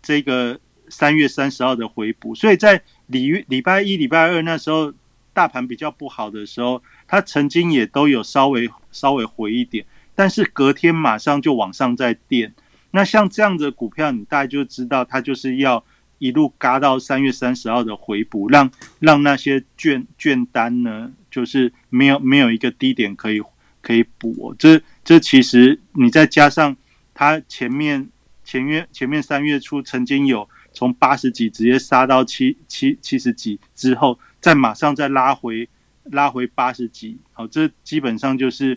[0.00, 4.92] 这个三月三十号的回补，所以在礼礼拜一、礼拜二那时候。
[5.34, 9.82] 大盘比较不好的时候，它曾经也都有稍微稍微回一点，
[10.14, 12.52] 但是隔天马上就往上再垫。
[12.90, 15.82] 那像这样的股票，你大概就知道它就是要
[16.18, 23.40] 一路嘎到三月三十号的回补，让让那些券券单呢，就是没有没有一个低点可以
[23.80, 24.54] 可以补。
[24.58, 26.76] 这这其实你再加上
[27.14, 28.08] 它前面
[28.44, 34.18] 前月前面三月初曾经有从八十几直接杀到七七七十几之后。
[34.42, 35.68] 再马上再拉回，
[36.02, 38.76] 拉回八十几，好，这基本上就是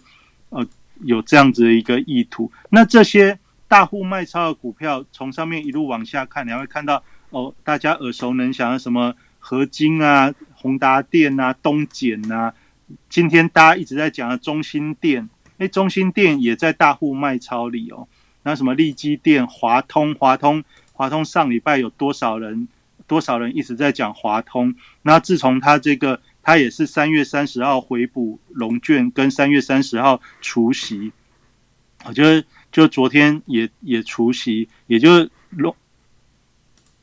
[0.50, 0.64] 呃
[1.02, 2.52] 有这样子的一个意图。
[2.70, 12.54] 那这些大户卖超的股票，从上面一路往下看，你会看到哦，大家耳熟能详的什么合金啊、宏达电啊、东碱啊，
[13.10, 18.08] 今天大家一直在讲的中心电，哎，中心电也在大户卖超里哦。
[18.46, 22.68] 那什么利基电、华通、华通、华通，上礼拜有多少人？
[23.08, 24.74] 多少人一直在讲华通？
[25.04, 31.12] 那自从他这个，他也是三月三十号回补龙卷，跟三月三十号除息，
[32.06, 35.76] 我觉得就昨天也也除息，也就是龙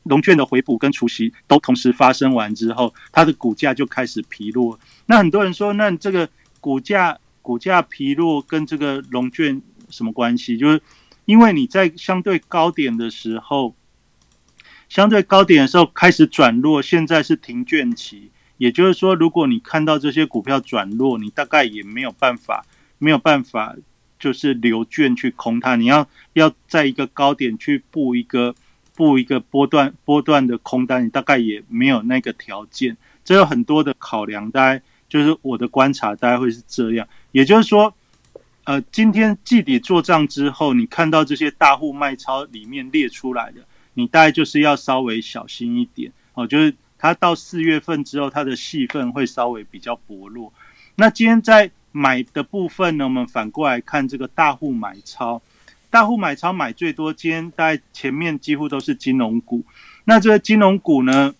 [0.03, 4.77] 龙卷的回补跟除息都同时发生完之后，它的股价就开始疲弱。
[5.05, 6.27] 那很多人说，那这个
[6.59, 10.57] 股价股价疲弱跟这个龙卷什么关系？
[10.57, 10.81] 就是
[11.25, 13.75] 因为你在相对高点的时候。
[14.89, 22.63] 相对高点的时候开始转弱，现在是停券期，也就是说，如果你看到这些股票转弱，你大概也没有办法，
[22.99, 23.75] 没有办法
[24.19, 25.75] 就是留券去空它。
[25.75, 28.53] 你要要在一个高点去布一个
[28.93, 32.95] 布一个波段波段的空单，你大概也没有那个条件。
[33.25, 37.07] 这有很多的考量，大概就是我的观察，大概会是这样。
[37.31, 37.95] 也就是说，
[38.65, 43.61] 呃，今天季底做账之后，你看到这些大户卖超里面列出来的。
[43.95, 50.51] 你大概就是要稍微小心一点哦，就是它到四月份之后，它的戏份会稍微比较薄弱。
[50.95, 55.41] 那今天在买的部分呢，我们反过来看这个大户买超，
[55.91, 59.63] 大户买超买最多，今天大概前面几乎都是金融股。
[60.05, 61.35] 那这个金融股呢，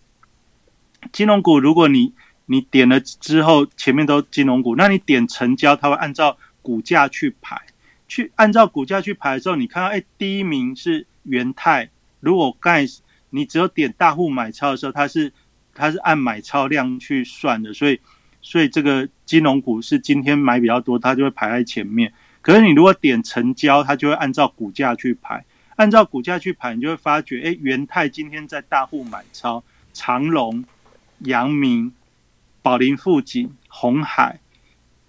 [1.10, 2.12] 金融股如果你
[2.46, 7.60] 你点了之后，前面都金融股，那你点成交，它会按照股价去排，
[8.08, 11.90] 去按照股价去排的时候，你看到哎，第一名是元泰。
[12.20, 12.90] 如果刚才
[13.28, 15.30] 你只有点大户买超的时候，它是
[15.74, 18.00] 它是按买超量去算的，所以
[18.40, 22.10] 所以这个金融股是今天买比较多，它就会排在前面。
[22.40, 25.44] 可是你如果点成交，它就会按照股价去排，
[25.76, 29.62] 按照股价去排，你就会发觉，哎，元泰今天在大户买超，
[29.92, 30.64] 长隆、
[31.20, 31.92] 阳明、
[32.62, 34.40] 宝林富锦、红海，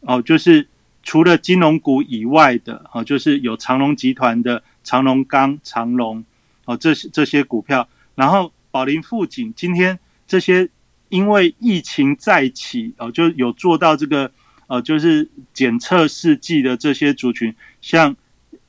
[0.02, 0.68] 哦，就是
[1.06, 6.26] 除了金融股以外的，哦，就是有长隆集团的长隆钢、长隆。
[6.68, 10.68] 哦，这些这些股票，然后宝林富锦今天这些
[11.10, 14.32] 因为疫情再起，哦，就有做到这个，
[14.66, 18.16] 呃，就是检测试剂的这些族群，像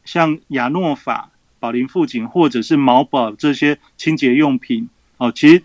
[0.05, 5.63] 像亚诺法、宝林富锦或者是毛宝这些清洁用品哦，其实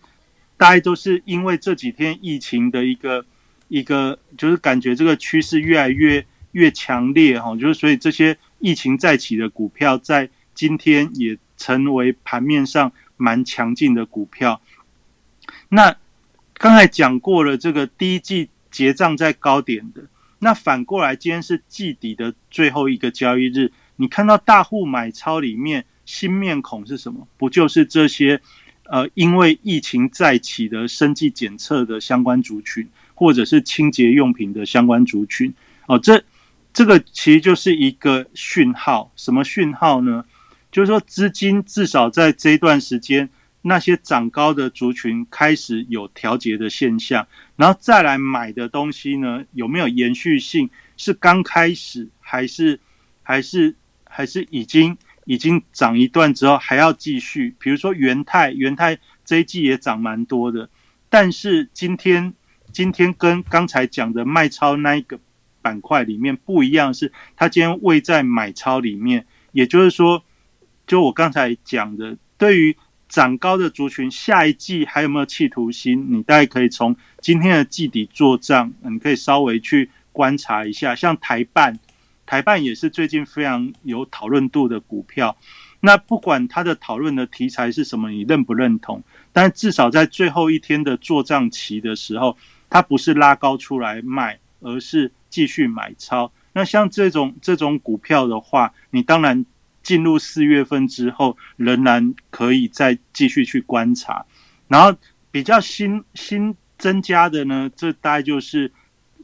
[0.55, 3.25] 大家都是因为这几天疫情的一个
[3.67, 14.61] 一个，就是感觉这个趋势越来越越强烈哈，就是所以这些疫情再起的股票在今天也成为盘面上蛮强劲的股票。
[15.69, 15.95] 那
[16.53, 20.03] 刚才讲过了，这个第一季结账在高点的，
[20.39, 23.71] 那反过来今天是季底的最后一个交易日。
[23.95, 27.27] 你看到大户买超里面新面孔是什么？
[27.37, 28.41] 不就是这些
[28.85, 35.53] 呃，因为疫情再起的生计检测的相关族群，或者是清洁用品的相关族群？
[35.87, 36.23] 哦，这
[36.73, 39.11] 这个其实就是一个讯号。
[39.15, 40.25] 什么讯号呢？
[40.71, 43.29] 就是说资金至少在这一段时间，
[43.61, 50.69] 那些涨高的族群开始有调节的现象，然后再来买的东西呢，有没有延续性？
[50.97, 52.79] 是刚开始还是
[53.23, 53.75] 还是？
[54.13, 60.69] 还是已经已经涨一段之后还要继续，比如说元泰，元泰这一季也涨蛮多的，
[61.07, 62.33] 但是今天
[62.73, 65.17] 今天跟刚才讲的卖超那一个
[65.61, 70.23] 板块里面不一样，是它今天位在买超里面，也就是说，
[70.85, 72.75] 就我刚才讲的，对于
[73.07, 81.77] 涨高的族群，下一季还有没有企图心，你大概可以从今天的季底做账，你可以稍微去观察一下，像台办。
[82.23, 85.35] 台办也是最近非常有讨论度的股票，
[85.81, 89.03] 那不管它的讨论的题材是什么，你认不认同？
[89.33, 92.37] 但至少在最后一天的做账期的时候，
[92.69, 96.31] 它不是拉高出来卖，而是继续买超。
[96.53, 99.43] 那像这种这种股票的话，你当然
[99.81, 104.23] 进入四月份之后，仍然可以再继续去观察。
[104.67, 104.95] 然后
[105.31, 108.71] 比较新新增加的呢，这大概就是。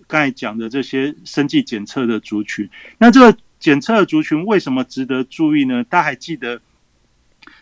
[0.09, 5.83] 刚才讲的这些生计检测的族群，那这个检测族群为什么值得注意呢？
[5.83, 6.61] 大家还记得？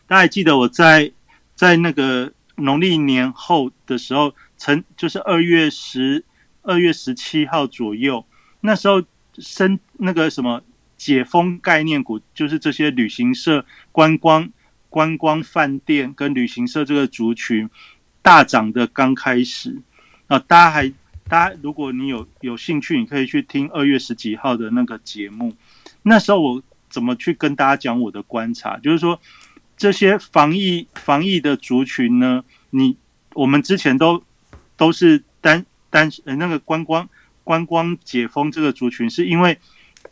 [0.05, 1.11] 大家还记得我在
[1.55, 6.23] 在那个农历年后的时候，曾就是二月十
[6.61, 8.23] 二月十七号左右，
[8.65, 9.01] 那时候
[9.37, 10.61] 生那个什么
[10.97, 14.51] 解封概念股，就是这些旅行社、观光、
[14.89, 17.69] 观光饭店跟旅行社这个族群
[18.21, 19.77] 大涨的刚开始
[20.27, 20.93] 啊，大家还。
[21.27, 25.51] 大家，如果你有有兴趣，你可以去听二月十几号的那个节目。
[26.03, 29.19] 那时候我怎么去跟大家讲我的观察，就是说
[29.75, 32.95] 这些防疫防疫的族群呢，你
[33.33, 34.23] 我们之前都
[34.77, 37.09] 都是单单呃那个观光
[37.45, 39.57] 观光解封这个族群，是因为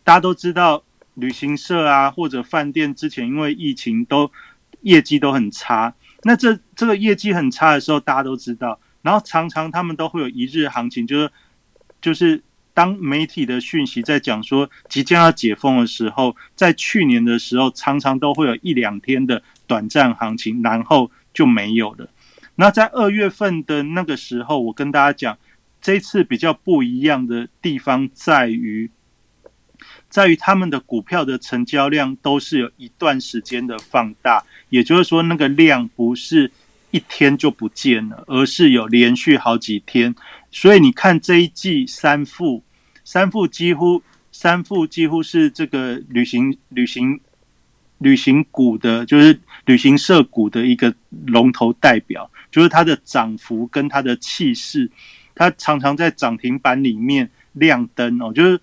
[0.05, 0.81] 大家都知道
[1.15, 4.31] 旅行社啊或者饭店之前因为疫情都
[4.83, 8.79] 业绩都很差，那这这个业绩很差的时候，大家都知道。
[9.01, 11.31] 然后常常他们都会有一日行情，就是
[12.01, 12.41] 就是
[12.73, 22.07] 当媒体的讯息在讲说即将要解封的时候，在去年的时候常常都会有一两天的短暂行情，然后就没有了。
[22.55, 25.37] 那在二月份的那个时候，我跟大家讲，
[25.83, 28.89] 这次比较不一样的地方在于，
[30.09, 36.51] 在于他们的股票的成交量都是有一段时间的放大，也就是说那个量不是。
[36.95, 40.13] 一天就不见了，而是有连续好几天，
[40.51, 42.63] 所以你看这一季三副，
[43.03, 47.19] 三副几乎三副几乎是这个旅行旅行
[47.97, 50.93] 旅行股的，就是旅行社股的一个
[51.25, 54.87] 龙头代表，就是它的涨幅跟它的气势，
[55.35, 58.59] 它常常在涨停板里面亮灯哦，就是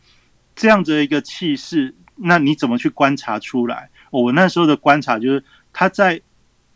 [0.54, 1.94] 这样子的一个气势。
[2.16, 3.90] 那你怎么去观察出来？
[4.10, 6.20] 我那时候的观察就是它在。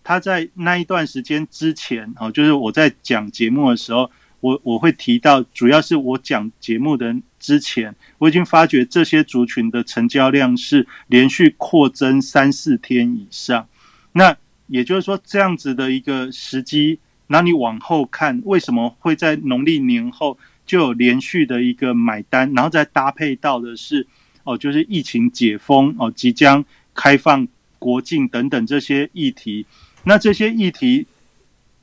[0.07, 13.67] 他在那一段时间之前，哦，就是我在讲节目的时候，我我会提到，主要是我讲节目的之前，我已经发觉这些族群的成交量是连续扩增三四天以上。
[14.13, 14.37] 那
[14.67, 17.01] 也就是说，这样子的一个时机，
[17.35, 24.07] 那你往后看，为什么会在农历年后就有连续的一个买单，然后再搭配到的是，
[24.45, 26.65] 哦，就是疫情解封，哦，即将
[26.95, 27.49] 开放
[27.81, 29.67] 国境等等这些议题。
[30.05, 31.09] 那这些议题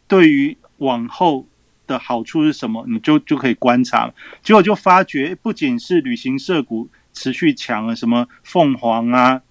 [0.07, 1.45] 对于往后
[1.85, 2.85] 的好处是什么？
[2.87, 4.09] 你就就可以观察。
[4.41, 9.41] 结果就发觉，不仅是旅行社股持续强了，什么凤凰啊、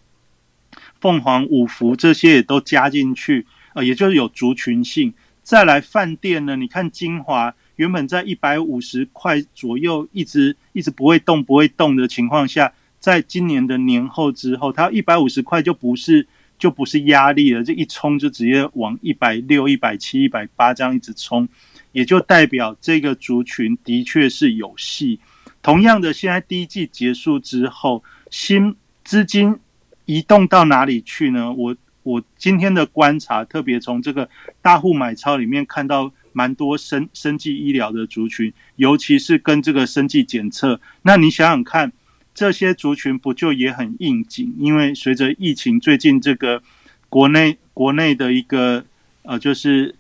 [0.99, 5.13] 凤凰五福这些也都加进去，呃，也就是有族群性。
[5.51, 6.55] 再来饭店呢？
[6.55, 16.29] 你看金华原本在一百五十块左右，一直一直不会动、不会动的情况下，在今年的年后之后，它一百五十块就不是。
[16.57, 21.49] 就不是压力了，这一冲就直接往一百六、一百七、一百八这样一直冲，
[21.93, 25.19] 也就代表这个族群的确是有戏。
[25.63, 29.57] 同样的，现在第一季结束之后，新资金
[30.05, 31.51] 移动到哪里去呢？
[31.51, 34.29] 我我今天的观察，特别从这个
[34.63, 40.81] 大户买超里面看到蛮多生生计医疗的族群，尤其是跟这个生计检测。
[41.03, 41.93] 那你想想看，
[42.35, 44.55] 这些族群不就也很应景？
[44.59, 46.63] 因为随着疫情最近这个
[47.09, 48.85] 国内国内的一个
[49.23, 49.95] 呃，就是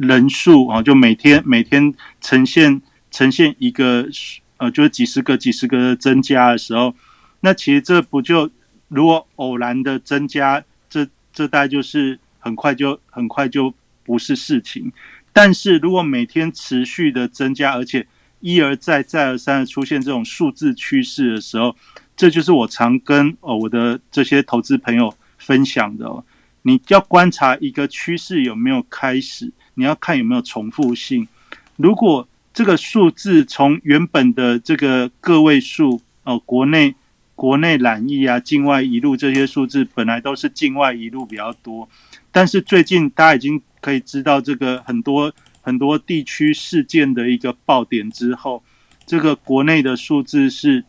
[0.00, 2.80] 人数啊，就每天每天呈现
[3.10, 4.06] 呈现一个
[4.58, 6.94] 呃，就是几十个几十个增加的时候，
[7.40, 8.48] 那其实这不就
[8.86, 10.62] 如果偶然的增加？
[11.32, 13.72] 这大概就是很快就很快就
[14.04, 14.92] 不是事情，
[15.32, 18.06] 但是如果每天持续的增加，而且
[18.40, 21.76] 一而再再而三的出现这种数字趋势的时候，
[22.16, 26.24] 这就是我常跟哦我的这些投资朋友分享的哦。
[26.62, 31.28] 你要观察一个趋势有没有开始，你要看有没有重复性。
[31.76, 36.94] 如果这个数字从原本的这个个位数哦，国内。
[37.40, 41.88] 国内染疫啊，境外一路这些数字本来都是境外一路比较多，
[42.30, 45.32] 但是最近大家已经可以知道，这个很多
[45.62, 48.62] 很多地区事件的一个爆点之后，
[49.06, 50.84] 这个国内的数字是，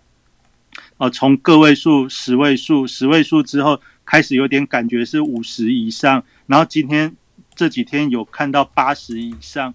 [0.97, 7.15] 呃，从个位数、十位数、十位数之后开始有点感觉是五十以上，然后今天
[7.55, 9.73] 这几天有看到八十以上，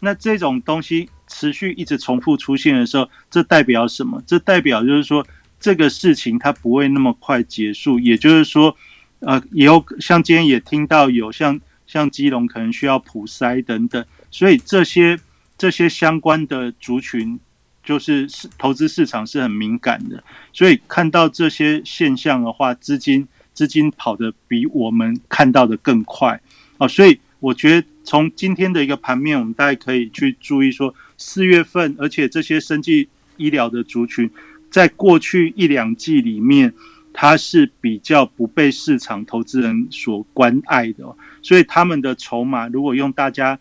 [0.00, 4.20] 那这种东西持续一直重复出现的时候，这代表什么？
[4.26, 5.24] 这代表就是说。
[5.58, 8.76] 这个事情它不会那么快结束，也就是说，
[9.20, 15.18] 呃，也有像今天也听到有像像基隆可能需要普筛等等，所以这些
[15.56, 17.40] 这些相关的族群，
[17.82, 18.28] 就是
[18.58, 26.40] 投资市场是很敏感的，所以看到这些现象的话，资金资金跑得比我们看到的更快
[26.78, 34.30] 啊，所以我觉得从今天的一个盘面，我们大家可以去注意说，四月份，而且这些生技医疗的族群。
[34.70, 36.74] 在过去一两季里面，
[37.12, 43.58] 它是比较不被市场投资人所关爱的，所以他们的筹码，如果用大家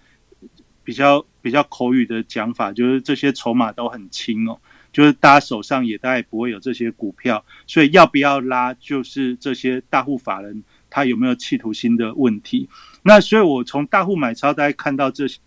[0.83, 4.59] 比较比较口语的讲法，就是这些筹码都很轻哦，
[4.91, 12.67] 就是大家手上也大概不会有这些股票，所以要不要拉，就是这些大户法人他有没有企图心的问题。
[13.03, 15.39] 那所以我从大户买超，大家看到这些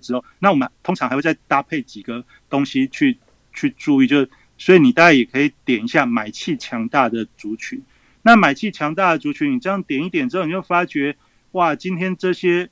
[0.00, 3.16] 之后，那我们通常还会再搭配几个东西去
[3.52, 4.28] 去注意，就是。
[4.56, 7.82] 所以你大概也可以点一下买气强大的族群。
[8.22, 11.16] 那买气强大的族群，你这样点一点之后，你就发觉，
[11.52, 12.70] 哇，今天这些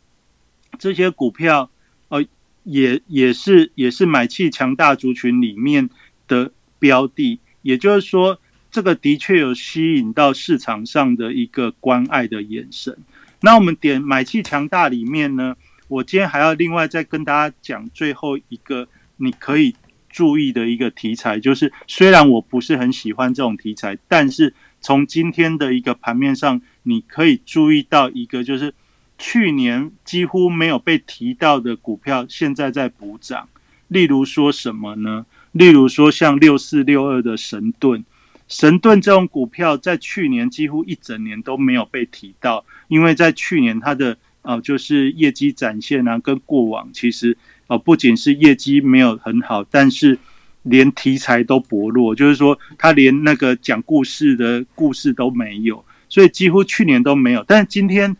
[0.78, 1.70] 这些股票，
[2.08, 2.24] 呃，
[2.64, 5.90] 也也是也是买气强大族群里面
[6.26, 7.38] 的标的。
[7.60, 12.96] 也就是说，这个的确有吸引到市场上的一个关爱的眼神。
[13.40, 15.54] 那我们点买气强大里面呢，
[15.88, 19.74] 我今天还要另外再跟大家讲最后一个，你可以。
[20.12, 28.74] 注意的一个题材就是，虽然我不是很喜欢这种题材，但是从今天的一个盘面上，你可以注意到一个，就是
[29.16, 33.48] 去年几乎没有被提到的股票，现在在补涨。
[33.88, 35.24] 例如说什么呢？
[35.52, 38.04] 例如说像六四六二的神盾，
[38.48, 47.36] 神盾这种股票在去年几乎一整年都没有被提到，因为在去年它的呃就是业绩展现啊，跟过往其实。
[47.68, 50.18] 哦，不仅是业绩没有很好，但是
[50.62, 57.42] 连题材都薄弱，就是说他连那个讲故事的故事都没有，所以几乎去年都没有。
[57.46, 58.14] 但是今天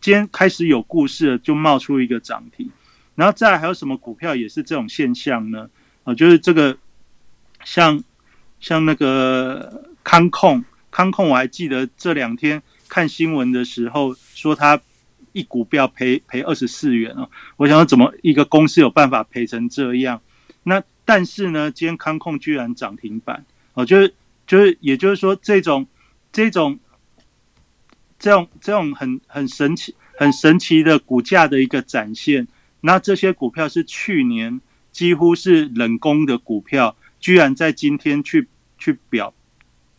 [0.00, 2.68] 今天开始有故事了，就冒出一个涨停。
[3.14, 5.68] 然后再来还有什么股票也是这种现象呢？
[6.04, 6.76] 啊，就是这个
[7.64, 8.02] 像
[8.60, 14.80] 像那个康控，康控我还记得这两天看新闻的时候说他。
[15.32, 20.20] 一股票赔赔二十四元哦，我想怎么一个公司有办法赔成这样？
[20.62, 24.14] 那但是呢，今天康控居然涨停板哦，就是
[24.46, 25.86] 就是，也就是说，这种
[26.32, 26.78] 这种
[28.18, 32.46] 这种这种很很神奇、很神奇的股价的一个展现。
[32.82, 34.60] 那这些股票是去年
[34.92, 39.32] 几乎是冷宫的股票，居然在今天去去表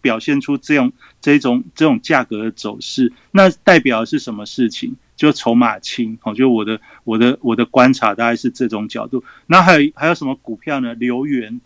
[0.01, 4.95] 表现出这种这种这种价格的走势，那代表的是什么事情？
[5.22, 9.24] 就筹码轻，哦，就我的我的我的观察大概是这种角度。
[9.45, 10.95] 那还有还有什么股票呢？
[10.95, 11.61] 留元，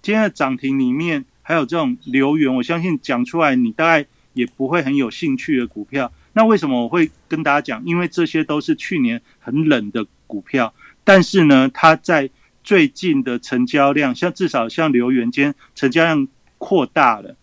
[0.00, 6.12] 今天的涨停里面还有这种留元，我相信讲出来你大概也不会很有兴趣的股票。
[6.34, 7.84] 那为什么我会跟大家讲？
[7.84, 10.72] 因为这些都是去年很冷的股票，
[11.02, 12.30] 但是呢，它在
[12.62, 17.34] 最近的成交量，像至少像留元间成交量扩大了。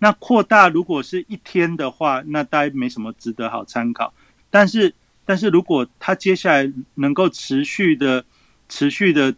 [0.00, 4.12] 那扩大如果是一天的话，那大概没什么值得好参考。
[4.50, 4.92] 但是，
[5.24, 8.24] 但是如果它接下来能够持续的、
[8.68, 9.34] 持续的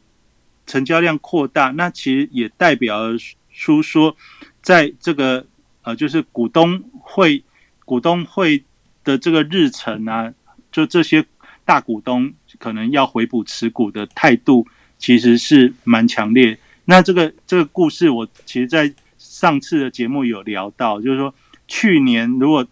[0.67, 2.99] 成交量扩大，那其实也代表
[3.53, 4.17] 出说，
[4.63, 5.47] 在这个
[5.83, 7.45] 呃，就是股东会
[7.85, 8.65] 股东会
[9.05, 10.33] 的这个日程啊，
[10.71, 11.25] 就这些
[11.65, 14.67] 大股东可能要回补持股的态度，
[14.99, 16.59] 其实是蛮强烈。
[16.85, 21.35] 那这个这个故事，我其实在上次的节目有聊到，就是说
[21.69, 22.67] 去年如果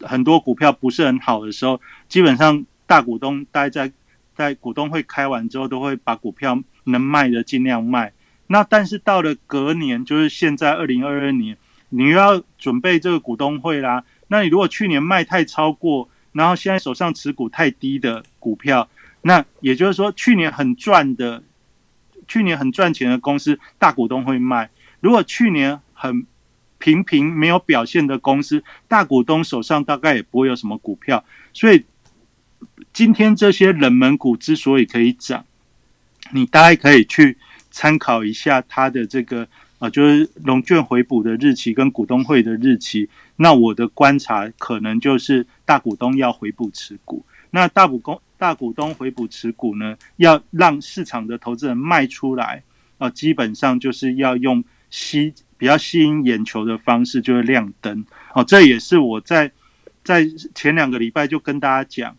[0.00, 3.90] 很多股票不是很好的时候，基本上大股东待在
[4.34, 8.12] 在股东会开完之后，都会把股票能卖的尽量卖。
[8.46, 11.56] 那但是到了隔年，就是现在二零二二年，
[11.90, 14.04] 你又要准备这个股东会啦。
[14.28, 18.88] 那你如果去年卖太超过，然后现在手上持股太低的股票，
[19.22, 21.42] 那也就是说去年很赚的。
[22.30, 24.68] 去年很赚钱的公司，大股东会卖；
[25.00, 26.26] 如果去年很
[26.78, 31.24] 平平没有表现的公司，大股东手上大概也不会有什么股票。
[31.52, 31.84] 所以
[32.92, 35.44] 今天这些冷门股之所以可以涨，
[36.32, 37.36] 你大概可以去
[37.70, 39.46] 参考一下它的这个
[39.78, 43.08] 啊，就是龙卷回补的日期跟股东会的日期。
[43.36, 48.20] 那我的观察可能就是大股东要回补持股，那大股东。
[48.40, 52.62] 大股东回补持股呢，要让市场的投资人卖出来
[52.96, 58.42] 啊，基本上就是要用吸比较吸引眼球的方式，就是亮灯哦。
[58.42, 59.52] 这也是我在
[60.02, 62.16] 在前两个礼拜就跟大家讲，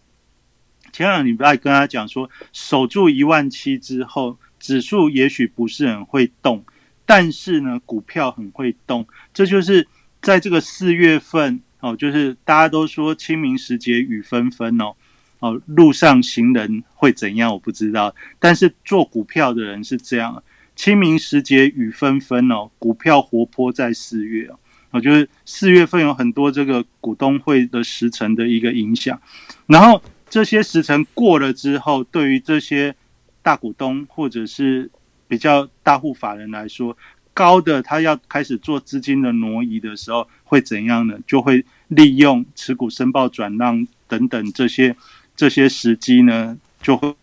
[0.94, 6.64] 前两个礼拜跟大家讲说，守住一万七之后，指数也许不是很会动，
[7.06, 9.08] 但是呢，股票很会动。
[9.34, 9.88] 这就是
[10.22, 14.94] 在这个四月份哦，就是大家都说清明时节雨纷纷哦。
[15.40, 17.50] 哦，路上行人会怎样？
[17.50, 18.14] 我不知道。
[18.40, 20.44] 但是做股票的人是这样：
[20.80, 24.58] 清明时节雨纷纷哦，股票活泼在四月哦。
[24.92, 29.22] 我觉得四月份有很多这个股东会的时辰的一个影响。
[29.68, 32.96] 然后这些时辰过了之后，对于这些
[33.42, 34.90] 大股东或者是
[35.28, 36.96] 比较大户法人来说，
[37.34, 41.20] 高的他要开始做资金的挪移的时候，会怎样呢？
[41.28, 44.96] 就会利用持股申报转让等等这些。
[45.36, 47.14] 这些时机呢，就会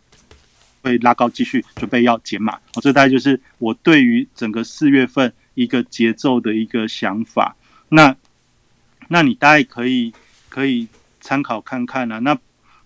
[0.86, 2.54] 会拉高，继续准备要减码。
[2.74, 7.56] 哦，这大概就是我对于整个四月份一个节奏的一个想法。
[7.88, 8.14] 那，
[9.08, 10.12] 那你大概可以
[10.48, 10.86] 可以
[11.20, 12.20] 参考看看啊。
[12.20, 12.38] 那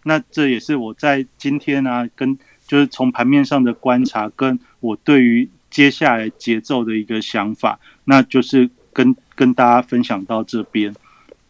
[0.05, 10.95] 那这也是我在今天呢，跟就是从盘面上的观察，跟我对于接下来节奏的一个想法，那就是跟跟大家分享到这边。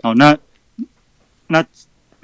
[0.03, 0.36] 好，那
[1.46, 1.64] 那。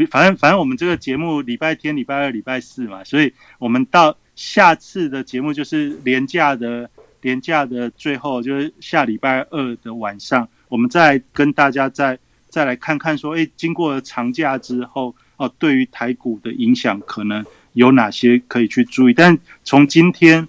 [0.05, 6.91] 反正反正我们这个节目礼拜天、礼拜二、礼拜四嘛，所以我们到下次的节目就是连假的
[7.23, 12.19] 连假的最后，就是下礼拜二的晚上，我们再跟大家再
[12.51, 19.15] 再来看看说，哎，经过长假之后，哦，对于台股的影响可能有哪些可以去注意？
[19.15, 20.47] 但从今天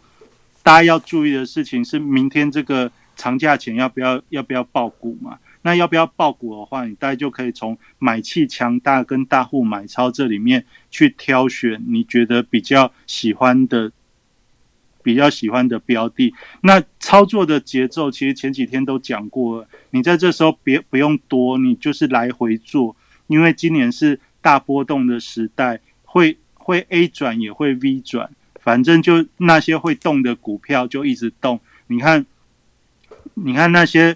[0.61, 5.39] 大家要注意的事情是，明天这个长假前要不要要不要爆股嘛？
[5.67, 13.91] 那要不要爆股的话，你大概就可以从买气强大跟大户买超这里面去挑选你觉得比较喜欢的、
[15.03, 16.33] 比较喜欢的标的。
[16.61, 22.95] 那操作的节奏其实前几天都讲过了，你在这时候别不用多，你就是来回做，
[23.27, 28.29] 因为今年是大波动的时代，会会 A 转也会 V 转，
[28.61, 31.59] 反正就那些会动的股票就一直动。
[31.87, 32.25] 你看，
[33.33, 34.15] 你看那些。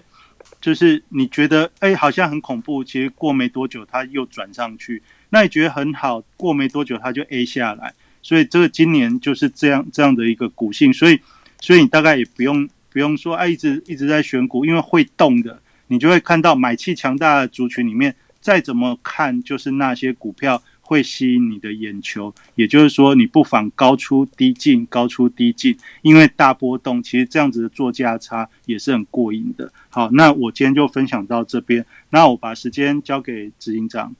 [0.62, 5.02] 就是你觉得哎，好像很恐怖，其实过没多久它又转上去。
[5.28, 7.92] 那你觉得很好，过没多久它就 A 下来。
[8.22, 10.92] 所以这个今年就是这样这样的一个股性。
[10.92, 11.20] 所以，
[11.60, 20.62] 所以你大概也不用不用说哎，一直一直在选股，因为会动的，你就会看到买气强大的族群里面，再怎么看就是那些股票。
[20.92, 29.72] 会吸引你的眼球，也就是说，你不妨高出低进，高出低进，因为大波动，其实这样子的做价差也是很过瘾的。
[29.88, 34.14] 好，那我今天就分享到这边，那我把时间交给执行长。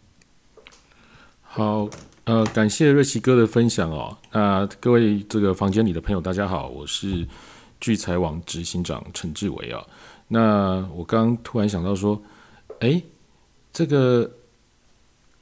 [1.42, 1.90] 好，
[2.24, 4.16] 呃，感谢瑞奇哥的分享哦。
[4.32, 7.28] 那各位这个房间里的朋友，大家好，我是
[7.80, 9.84] 聚财网执行长陈志伟啊。
[10.28, 12.22] 那我刚突然想到说，
[12.80, 13.02] 哎，
[13.72, 14.38] 这个。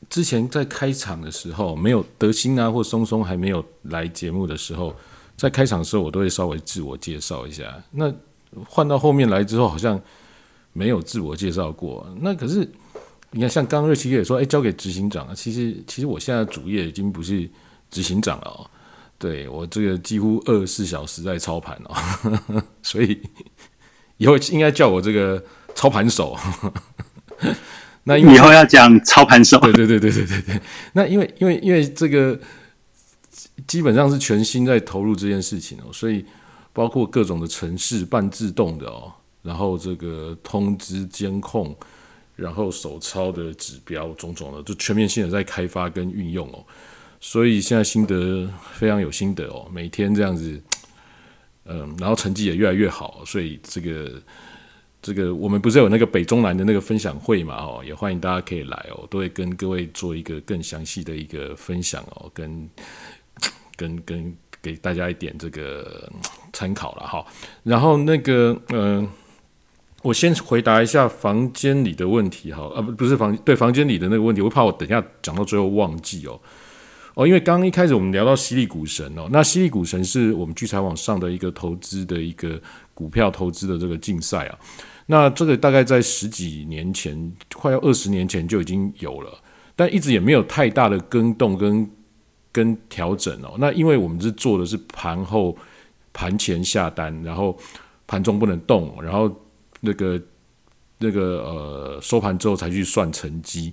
[0.08, 4.94] 之前在开场的时候，没有德兴啊或松松还没有来节目的时候，
[5.36, 7.82] 在开场的时候，我都会稍微自我介绍一下。
[7.90, 8.12] 那
[8.66, 10.00] 换到后面来之后，好像
[10.72, 12.06] 没有自我介绍过。
[12.20, 12.68] 那可是
[13.30, 15.34] 你看，像刚瑞奇也说，哎，交给执行长啊。
[15.34, 17.48] 其实，其实我现在主业已经不是
[17.90, 18.68] 执行长了哦。
[19.18, 23.20] 对我这个几乎二十四小时在操盘哦， 所以
[24.16, 25.40] 以后应该叫我这个
[25.74, 26.36] 操盘手。
[28.04, 30.60] 那以后要讲操盘手，对对对对对对对。
[30.94, 32.38] 那因为因为因为这个
[33.66, 36.24] 基本上是全新在投入这件事情哦，所以
[36.72, 41.76] 包括各种的城市半自动的哦，然后这个通知监控，
[42.36, 46.64] 然后手抄的指标种种的，就全面性的在开发跟运用哦。
[47.20, 50.58] 所以现在心得非常有心得哦，每天这样子，
[51.66, 54.10] 嗯，然后成绩也越来越好，所以这个
[55.02, 62.68] 这个我们不是有那个北中南的那个分享会嘛哦，也欢迎大家可以来哦，都会跟各位做一个更详细的一个分享哦，跟
[63.76, 66.10] 跟跟给大家一点这个
[66.52, 67.24] 参考了哈。
[67.62, 69.08] 然后那个嗯，
[70.02, 76.38] 我先回答一下房间里的问题哈，啊不不是房对房间里的那个问题，我怕我等下讲到最后忘记哦。
[77.14, 82.60] 哦，因为刚刚一开始我们聊到犀利股神哦，那犀利股神是我们聚财网上的一个投资的一个
[83.00, 84.58] 股票投资的这个竞赛啊。
[85.06, 89.32] 那这个大概在十几年前，快要二十年前就已经有了，
[89.74, 91.90] 但一直也没有太大的更动跟
[92.52, 93.54] 跟调整哦。
[93.58, 95.56] 那因为我们是做的是盘后
[96.12, 97.56] 盘前下单，然后
[98.06, 99.34] 盘中不能动，然后
[99.80, 100.20] 那个
[100.98, 103.72] 那个呃收盘之后才去算成绩。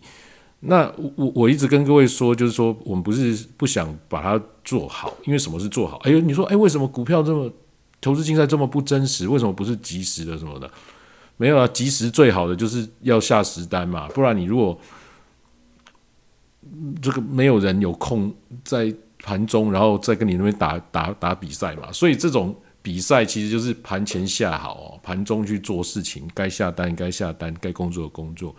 [0.62, 5.98] 那我我一直跟各位说，就是说我们不是不想把它做好，因为什么是做好？
[5.98, 7.52] 哎呦，你说哎，为什么股票这么
[8.00, 9.28] 投资竞赛这么不真实？
[9.28, 10.70] 为什么不是及时的什么的？
[11.38, 14.80] 没有啊，及时最好的就是要下实单嘛，不然你如果
[17.02, 18.34] 这个没有人有空
[18.64, 18.94] 在
[19.24, 28.56] 盘中，然后再跟你那边打打打比赛嘛，所以这种比赛其实就是盘前下好哦，盘中去做事情，该下单该下单，该工作的工作。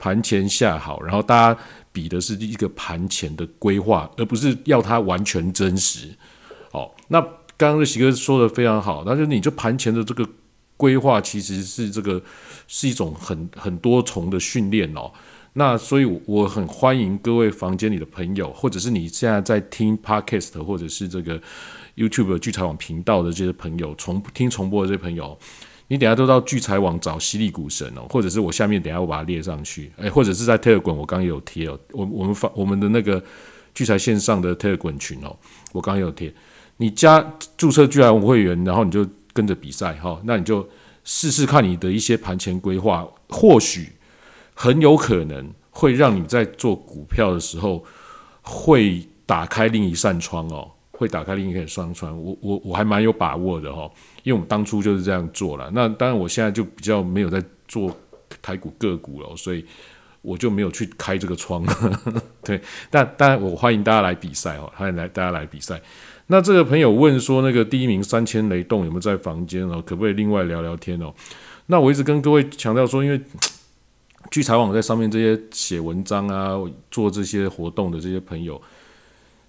[0.00, 1.60] 盘前下好，然后大家
[1.92, 6.08] 比的是一个盘前的规划，而不是要它完全真实。
[6.72, 7.24] 哦，那
[7.56, 10.28] 刚刚的喜哥说的非常好，那就你就盘前的这个
[10.76, 12.22] 规划其实是这个
[12.66, 15.12] 是一种很很多重的训练哦。
[15.54, 21.40] 那所以我很欢迎各位房间里的朋友，或者是你现在在听 Podcast 或者是这个
[21.96, 25.38] YouTube 聚财网频道的这些朋友，重听重播的这些朋友。
[25.86, 33.22] 你等下都到聚财网找犀利股神哦，或者是我下面等下我把它列上去，哎，或者是在 Telegram 我刚刚有贴哦，我我们发我们的那个
[33.74, 35.36] 聚财线上的 Telegram 群哦，
[35.72, 36.34] 我刚刚有贴，
[36.76, 40.68] 你加注册聚财网会员，然后你就跟着比赛哈，那你就
[41.04, 43.92] 试试看你的一些盘前规划，或许
[44.54, 47.84] 很有可能会让你在做股票的时候
[48.42, 50.70] 会打开另一扇窗哦。
[50.96, 53.90] 会打开另一扇窗，我我我还蛮有把握的哈，
[54.22, 55.68] 因为我们当初就是这样做了。
[55.74, 57.94] 那当然，我现在就比较没有在做
[58.40, 59.66] 台股个股了，所以
[60.22, 61.66] 我就没有去开这个窗。
[62.44, 62.60] 对，
[62.92, 65.82] 但当然我欢迎大家来比赛哦，欢迎来大家来比赛。
[66.26, 69.82] 那这个朋友问说，那个第一名三千雷动有没有在房间哦？
[69.84, 71.14] 可不可以另外聊聊天哦？
[71.66, 73.20] 那我一直跟各位强调说，因为
[74.30, 76.58] 聚财网在上面这些写文章啊，
[76.90, 78.60] 做这些活动的这些朋友，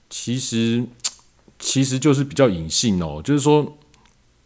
[0.09, 0.85] 其实。
[1.57, 3.77] 其实就是比较隐性哦，就是说，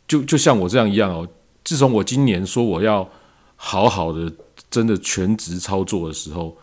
[0.07, 1.27] 就就像我这样一样哦。
[1.63, 3.09] 自从我今年说我要
[3.55, 4.31] 好好的
[4.69, 6.55] 真的全职操作的时候，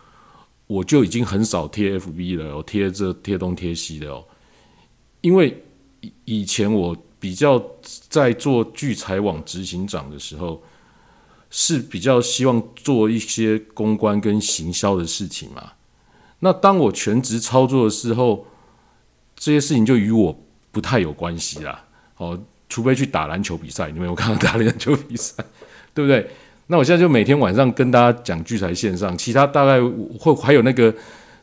[0.68, 4.24] 我就已经很少贴 FB 了，我贴这贴东贴西的哦。
[5.20, 5.62] 因为
[6.00, 7.62] 以以前我比较
[8.08, 10.62] 在做聚财网执行长的时候，
[11.50, 15.72] 是比较希望做一些公关跟行销的事情嘛。
[16.40, 18.46] 那当我全职操作的时候，
[19.34, 20.38] 这些事情就与我
[20.70, 21.84] 不太有关系啦。
[22.18, 22.38] 哦，
[22.68, 25.44] 除非去打篮球比赛，你们有看到打篮球比赛，
[25.94, 26.28] 对不对？
[26.68, 29.80] 那我现在就每天晚上跟大家讲聚财线上，其他大概
[30.18, 30.94] 会还有那个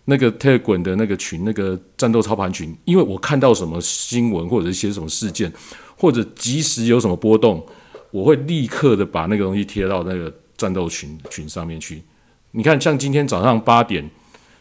[0.06, 5.52] 那个特滚的那个群，那个战斗操盘群，因为我看到什么新闻或者一些什么事件，
[5.98, 7.66] 或者即时有什么波动，
[8.12, 12.04] 我会立刻的把那个东西贴到那个战斗群群上面去。
[12.52, 14.10] 你看，像今天早上八点。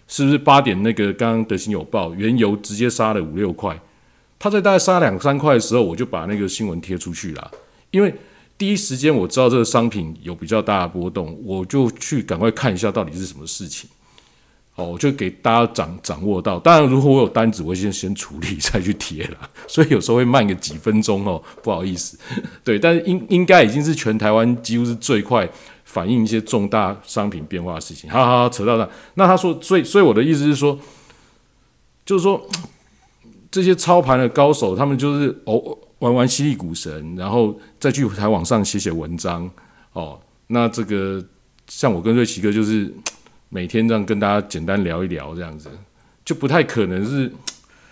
[0.09, 3.81] 是不是八点那个刚刚德兴有报，原油直接杀了五六块，
[4.39, 7.51] 他在大概杀两三块的时候，我就把那个新闻贴出去了。
[7.93, 8.13] 因为
[8.59, 13.89] 第一时间我知道这个商品有比较大的波动，我就去赶快看一下到底是什么事情。
[14.75, 16.59] 哦，我就给大家掌掌握到。
[16.59, 22.19] 当然，如果我有单子，我先先处理 再去贴了，所以有时候会慢个几分钟哦，不好意思。
[22.65, 25.49] 对，但是应应该已经是全台湾几乎是最快。
[25.85, 28.89] 反映一些重大商品变化的事情，好好好，扯到那。
[29.13, 30.79] 那他说，所以，所以我的意思是说，
[32.07, 32.49] 就是说，
[33.51, 39.51] 这些操盘的高手，他们就是哦玩玩犀利股神，然后再去台网上写写文章
[39.93, 40.19] 哦。
[40.47, 41.23] 那这个
[41.69, 42.91] 像我跟瑞奇哥，就是
[43.53, 45.69] 每天这样跟大家简单聊一聊，这样子
[46.25, 47.31] 就不太可能是，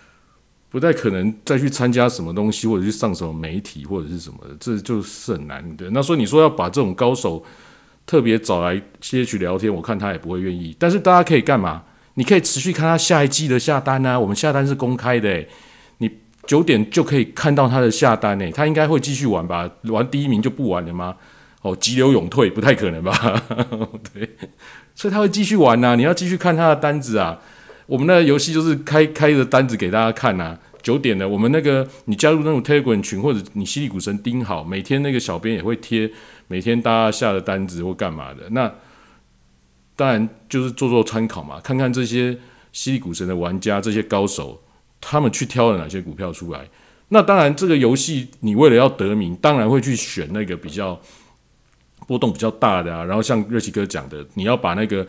[0.70, 5.90] 不太可能再去参加什么东西，或者去上什么媒体或者是什么的，这就是很难的。
[5.90, 7.44] 那所以你说要把这种高手。
[8.06, 10.74] 特别找来接去聊天，我看他也不会愿意。
[10.80, 11.84] 但是大家可以干嘛？
[12.14, 14.18] 你可以持续看他下一季的下单啊。
[14.18, 15.46] 我们下单是公开的，
[15.98, 16.10] 你
[16.44, 18.50] 九点就可以看到他的下单呢。
[18.50, 19.70] 他应该会继续玩吧？
[19.84, 21.14] 玩第一名就不玩了吗？
[21.62, 23.12] 哦，急流勇退不太可能吧？
[24.12, 24.28] 对，
[24.94, 25.96] 所以他会继续玩呐。
[25.96, 27.38] 你要继续看他的单子啊。
[27.86, 30.58] 我们那游戏就是开开着单子给大家看呐。
[30.82, 36.10] 九点了，我们那个你加入那种 Telegram 群，或者你犀利股神盯好，每天那个小编也会贴
[36.48, 38.48] 每天大家下的单子或干嘛的。
[38.52, 38.72] 那
[39.94, 42.38] 当然就是做做参考嘛，看看这些
[42.72, 44.62] 犀利股神的玩家这些高手，
[45.00, 46.66] 他们去挑了哪些股票出来。
[47.08, 50.98] 那当然这个游戏你为了要得名，当然会去选那个比较。
[52.10, 55.06] 波动比较大的啊，然后像热奇哥讲的，你要把那个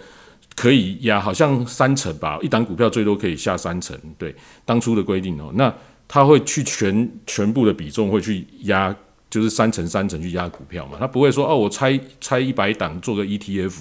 [0.55, 4.35] 可以压，好像三成吧，一档股票最多可以下三成，对，
[4.65, 5.73] 当初的规定哦，那
[6.07, 8.95] 他会去全全部的比重会去压，
[9.31, 13.73] 就是三成三成去压股票嘛，他不会说哦，我拆拆一百档做个 ETF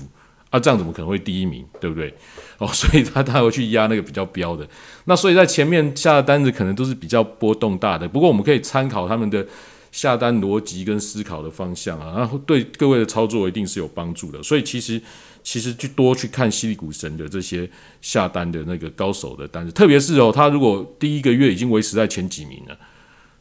[0.48, 2.14] 啊，这样怎么可能会第一名，对不对？
[2.56, 4.66] 哦， 所以他他会去压那个比较标的，
[5.04, 9.46] 那所以在前面下的单子可能都是比较波动大的，不过我们可以参考他们的。
[9.92, 14.42] 下单逻辑跟思考的方向啊，然后对各位的操作一定是有帮助的。
[14.42, 15.00] 所以其实
[15.42, 17.68] 其实去多去看犀利股神的这些
[18.00, 22.78] 下单的那个高手的单子，特别是哦，他如果第一个月已经维持在前几名了，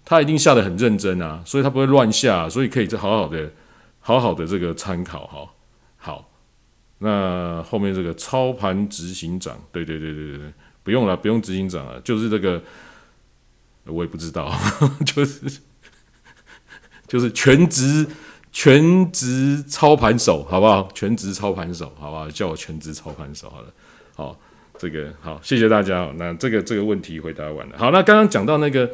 [0.03, 3.51] 他一定下的很认真啊，所以他不会乱下，所以可以好好的
[3.99, 5.47] 好好的这个参考哈。
[5.97, 6.31] 好，
[6.97, 12.63] 那后面这个操盘执行长，对对对对对，不用了，不用执行长了，就是这个
[13.85, 14.51] 我也不知道，
[15.05, 15.59] 就是。
[17.09, 18.05] 就是全职
[18.51, 20.87] 全职操盘手，好不好？
[20.93, 22.29] 全职操盘手，好不好？
[22.29, 23.67] 叫我全职操盘手，好了，
[24.15, 24.39] 好，
[24.77, 26.13] 这个好，谢谢大家。
[26.17, 27.75] 那这个这个问题回答完了。
[27.77, 28.89] 好，那刚刚讲到那个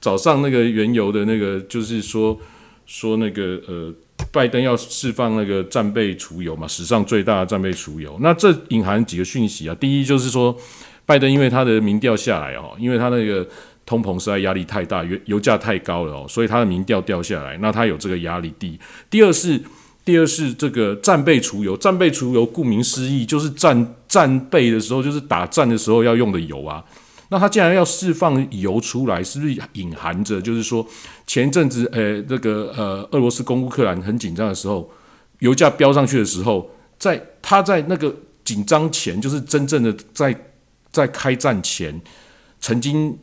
[0.00, 2.38] 早上那个原油的那个，就是说
[2.86, 3.94] 说那个呃，
[4.32, 8.18] 拜登要释放那个战备储油嘛，史上最大的战备储油。
[8.20, 9.74] 那这隐含几个讯息啊？
[9.78, 10.56] 第一就是说，
[11.04, 13.46] 拜登因为他的民调下来哦，因为他那个。
[13.88, 18.52] 通膨实在压力太大，油油价太高了哦，所以他的民调掉下来，那他有这个压力。
[18.58, 18.78] 第
[19.08, 19.58] 第二是
[20.04, 26.84] 第二是这个战备储油，战备储油顾名思义就是战战备的时候，就是打战的时候要用的油啊。
[27.30, 30.86] 那他既然要释放油出来，是不是隐含着就是说
[31.26, 34.90] 前阵子呃这个呃俄罗斯攻乌克兰很紧张的时候，
[35.38, 38.14] 油价飙上去的时候，在他在那个
[38.44, 40.38] 紧张前，就是真正的在
[40.92, 41.98] 在开战前。
[42.60, 43.16] 曾经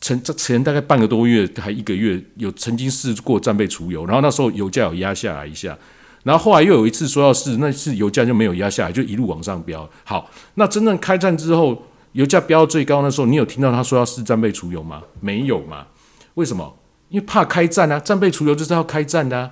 [0.00, 5.78] 曾这前大概半个多月还一个月有曾经试过战备储油，然后那时候油价有压下来一下，
[6.24, 9.88] 然后后来又有一次说要试，那次油价就没有压下来，就一路往上飙。
[10.04, 15.02] 好，那真正开战之后，油价飙到最高那时候，你有听到他说要试战备储油吗？
[15.20, 15.86] 没有嘛？
[16.34, 16.78] 为什么？
[17.08, 18.00] 因为怕开战啊！
[18.00, 19.50] 战备储油就是要开战的。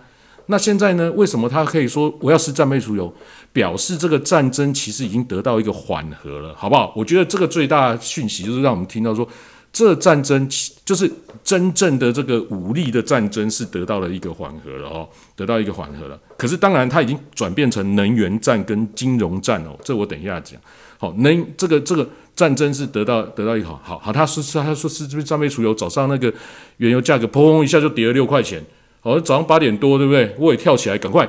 [0.50, 1.10] 那现在呢？
[1.12, 3.12] 为什么他可以说我要是战备储油？
[3.52, 6.92] 表示这个战争其实已经得到一个缓和了，好不好？
[6.96, 9.28] 我觉得这个最大讯息就是让我们听到说，
[9.72, 10.48] 这战争
[10.84, 11.10] 就是
[11.42, 16.18] 真正的这个武力的战争是得到了一个缓和了哦，得到一个缓和了。
[16.36, 20.60] 可是当然，它已经转变成能源战跟金融战哦，这我等一下讲。
[20.98, 26.32] 好，能这个这个战争是得到得到一个好好，他说是他说是这边战备储油，早上那个
[26.76, 28.64] 原油价格砰一下就跌了六块钱，
[29.00, 30.34] 好，早上八点多对不对？
[30.38, 31.28] 我也跳起来，赶快。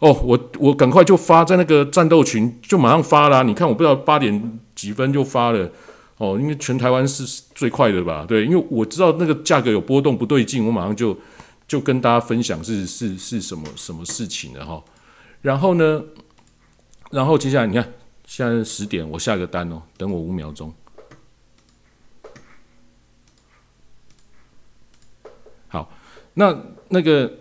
[0.00, 3.44] 哦，我我赶快就发在那个战斗群，就马上发啦。
[3.44, 5.70] 你看，我不知道八点几分就发了。
[6.18, 8.24] 哦，因为全台湾是最快的吧？
[8.26, 11.16] 对，因为我知道那个价格有波动不对劲，我马上就
[11.68, 14.82] 就跟大家分享是是是什么什么事情了哈。
[15.40, 16.02] 然后呢，
[17.10, 17.92] 然后接下来你看，
[18.26, 20.72] 现在十点，我下个单哦，等我五秒钟。
[25.68, 25.90] 好，
[26.34, 26.56] 那
[26.92, 27.32] 那个。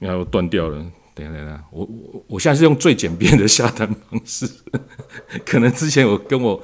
[0.00, 0.76] 然后断掉了，
[1.14, 4.46] 等下等下，我我我现在是用最简便的下单方式，
[5.46, 6.62] 可能之前我跟我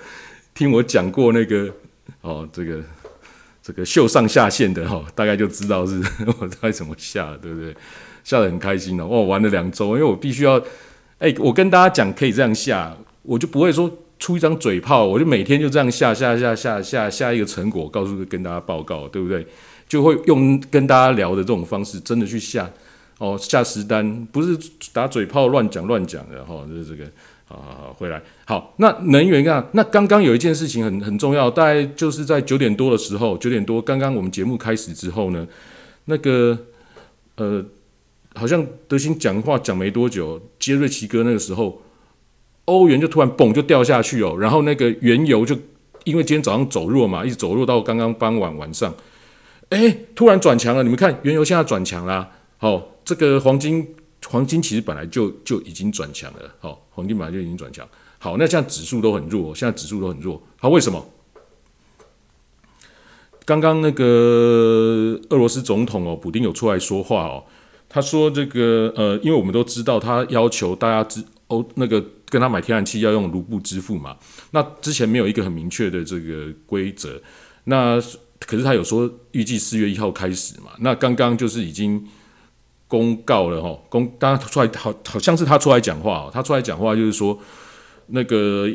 [0.52, 1.72] 听我讲过那个
[2.20, 2.84] 哦，这个
[3.62, 6.02] 这个秀上下线的哈，大概就知道是
[6.38, 7.74] 我该怎么下，对不对？
[8.24, 10.62] 下的很开心哦，哦，玩了两周，因为我必须要，
[11.18, 13.90] 哎，我跟大家讲可以这样下，我就不会说
[14.20, 19.44] 出一张嘴炮，我就每天就这样下下下下下下一个成果，告诉跟大家报告，对不对？
[19.88, 22.70] 就会用跟大家聊的这种方式，真的去下。
[23.18, 24.56] 哦，下实单不是
[24.94, 27.04] 打嘴炮乱讲乱讲的哈，就是这个，
[27.44, 28.72] 好好好，回来好。
[28.78, 35.46] 那能源啊，那刚刚有一件事情很很重要，大概就是在九点多的时候，九点多刚刚我们节目开始之后呢，
[36.06, 36.58] 那个
[37.34, 37.62] 呃，
[38.34, 41.82] 好像德兴讲话讲没多久，杰瑞奇哥那个时候，
[42.66, 45.56] 欧元就突然嘣就掉下去哦，然后那个原油就
[46.04, 48.94] 因为今天早上走弱嘛，一直走弱到刚刚傍晚晚上，
[49.70, 52.88] 哎，突然转强了，你们看原油现在转强啦，好。
[53.02, 53.84] 这个黄金，
[54.28, 57.84] 黄金其实本来就就已经转强了，好，黄金本来就已经转强。
[58.18, 61.04] 好，那现在指数都很弱，现在指数都很弱，好，为什么？
[63.44, 67.42] 刚刚那个俄罗斯总统哦，普丁有出来说话哦，
[67.88, 74.16] 他说这个呃，因为我们都知道他要求大家知欧那个跟他买天然气要用卢布支付嘛，
[74.50, 77.20] 那之前没有一个很明确的这个规则，
[77.64, 78.00] 那
[78.40, 82.04] 可是他有说预计四月一号开始嘛，那刚刚就是已经
[82.88, 87.38] 公告了哈，公当然出来好好像是他出来讲话，他出来讲话就是说
[88.06, 88.68] 那个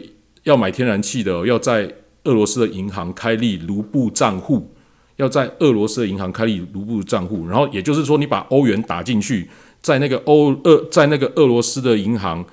[0.44, 1.92] 要买天然气的要在。
[2.26, 4.74] 俄罗斯的银行开立卢布账户，
[5.18, 9.48] 要在俄罗斯的银行开立卢布账户，然后也就是说，你把欧元打进去，
[9.80, 12.44] 在那个欧俄在那个俄罗斯的银行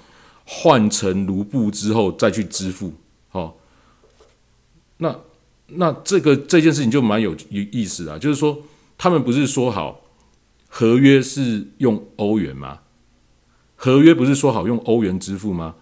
[0.54, 2.92] 换成卢布之后再去支付。
[3.30, 3.54] 哦，
[4.98, 5.18] 那
[5.66, 8.58] 那这个这件事情就蛮有意思啊，就是说
[8.98, 10.02] 他们不是说好
[10.68, 12.80] 合约是用欧元吗？
[13.76, 15.76] 合约不是说好用欧元支付吗？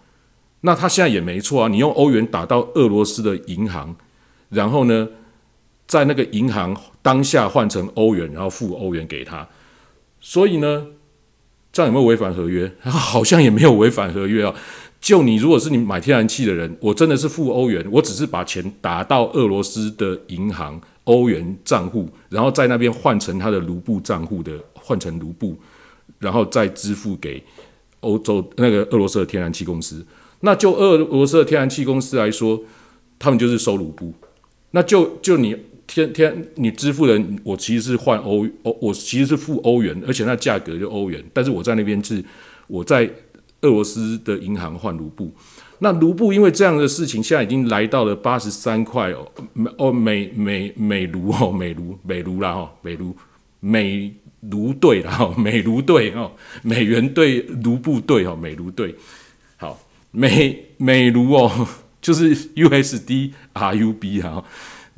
[0.60, 3.96] 那他现在也没错啊，你用欧元打到俄罗斯的银行，
[4.50, 5.08] 然后呢，
[5.86, 9.48] 在那个银行当下换成欧元，然后付欧元给他，
[10.20, 10.86] 所以呢，
[11.72, 12.70] 这样有没有违反合约？
[12.82, 14.54] 好像也没有违反合约啊。
[15.00, 25.56] 就你如果是你买天然气的人，我真的是付欧元，我只是把钱打到俄罗斯的银行欧元账户，然后在那边换成他的卢布账户的换成卢布，
[26.18, 27.42] 然后再支付给
[28.00, 30.04] 欧洲那个俄罗斯的天然气公司。
[30.40, 32.62] 那就俄罗斯的天然气公司来说，
[33.18, 34.12] 他们就是收卢布。
[34.72, 35.56] 那就就你
[35.90, 41.20] 天天你支付的，我其实是换欧欧，我其实是付欧元，而且那价格就欧元。
[41.34, 42.24] 但是我在那边是
[42.68, 43.10] 我在
[43.62, 45.34] 俄罗斯的银行换卢布。
[45.80, 49.26] 那卢布因为这样的事情，现在已经来到了八十三块哦，
[49.78, 53.16] 哦美美美卢哦美卢美卢啦哈美卢
[53.58, 56.30] 美卢兑啦哈美卢兑哦
[56.62, 58.94] 美元兑卢布兑哦美卢兑。
[60.12, 61.68] 美美卢哦，
[62.02, 64.44] 就是 USD RUB 啊，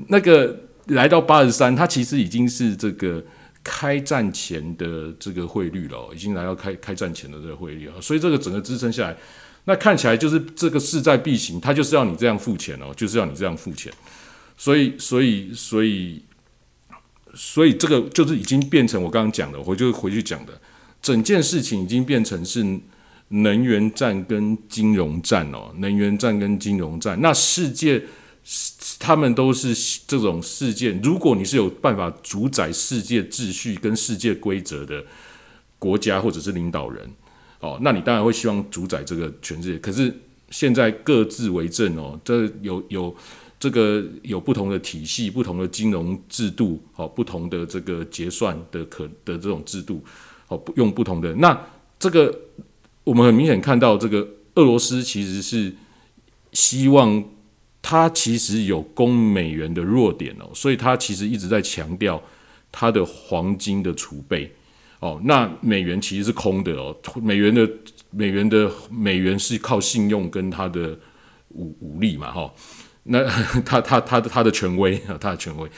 [0.08, 3.24] 那个来到八十三，它其实已经是这个
[3.62, 9.16] 开战前的这个汇率了，已经来到开开战前的这个汇率啊，所以这个整个支撑下来，
[9.64, 13.92] 那看起来就是这个势在必行，它就是要你这样付钱哦，就是要你这样付钱，
[14.56, 16.22] 所以所以所以
[17.34, 20.52] 所以这个就是已经变成我刚刚讲的，我就回去讲的，
[21.00, 22.80] 整件事情已经变成是。
[23.34, 27.98] 能源战跟金融战哦，能源战跟金融战，那世界
[28.98, 31.00] 他们都是这种事件。
[31.02, 35.04] 如果你是有办法主宰世界秩序跟世界规则的
[35.78, 37.10] 国家或者是领导人
[37.60, 39.78] 哦，那你当然会希望主宰这个全世界。
[39.78, 40.14] 可是
[40.50, 43.14] 现在各自为政哦，这有有
[43.58, 50.02] 这个有不同的体系、不同的金融制度哦，不同的这个结算的可的这种制度
[50.48, 51.66] 哦，用不同的那
[51.98, 52.38] 这个。
[53.04, 54.20] 我们很明显看到，这个
[54.54, 55.74] 俄罗斯其实是
[56.52, 57.24] 希望
[57.82, 62.22] 它其实有攻美元的弱点哦，所以它其实一直在强调
[62.70, 64.50] 它的黄金的储备
[65.00, 65.20] 哦。
[65.24, 67.68] 那美元其实是空的哦，美元的
[68.10, 70.98] 美元的美元是靠信用跟它的
[71.48, 72.50] 武武力嘛哈。
[73.02, 73.22] 那
[73.62, 75.68] 他他他的他的权威啊，他的权威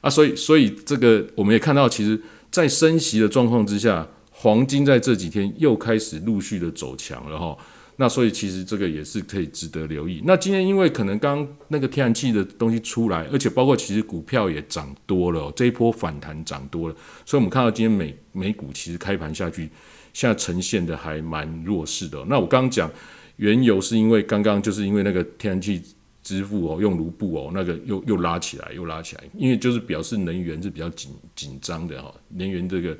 [0.00, 4.06] 啊，所以所以这个我们也看到，其实，在升息的状况之下。
[4.36, 7.56] 黄金在这几天又开始陆续的走强了哈，
[7.96, 10.20] 那所以其实这个也是可以值得留意。
[10.26, 19.68] 那今天因为可能刚那个天然气的东西出来，而且包括其实股票也涨多了，这一波反弹涨多了，所以我们看到今天美美股其实开盘下去，
[20.12, 22.24] 现在呈现的还蛮弱势的。
[22.28, 22.90] 那我刚刚讲
[23.36, 25.80] 原油是因为刚刚就是因为那个天然气
[26.22, 32.96] 支付哦，用卢布哦，那个又又拉起来，又拉起来，因为就是表示能源是比较紧紧张的哈，能源这个。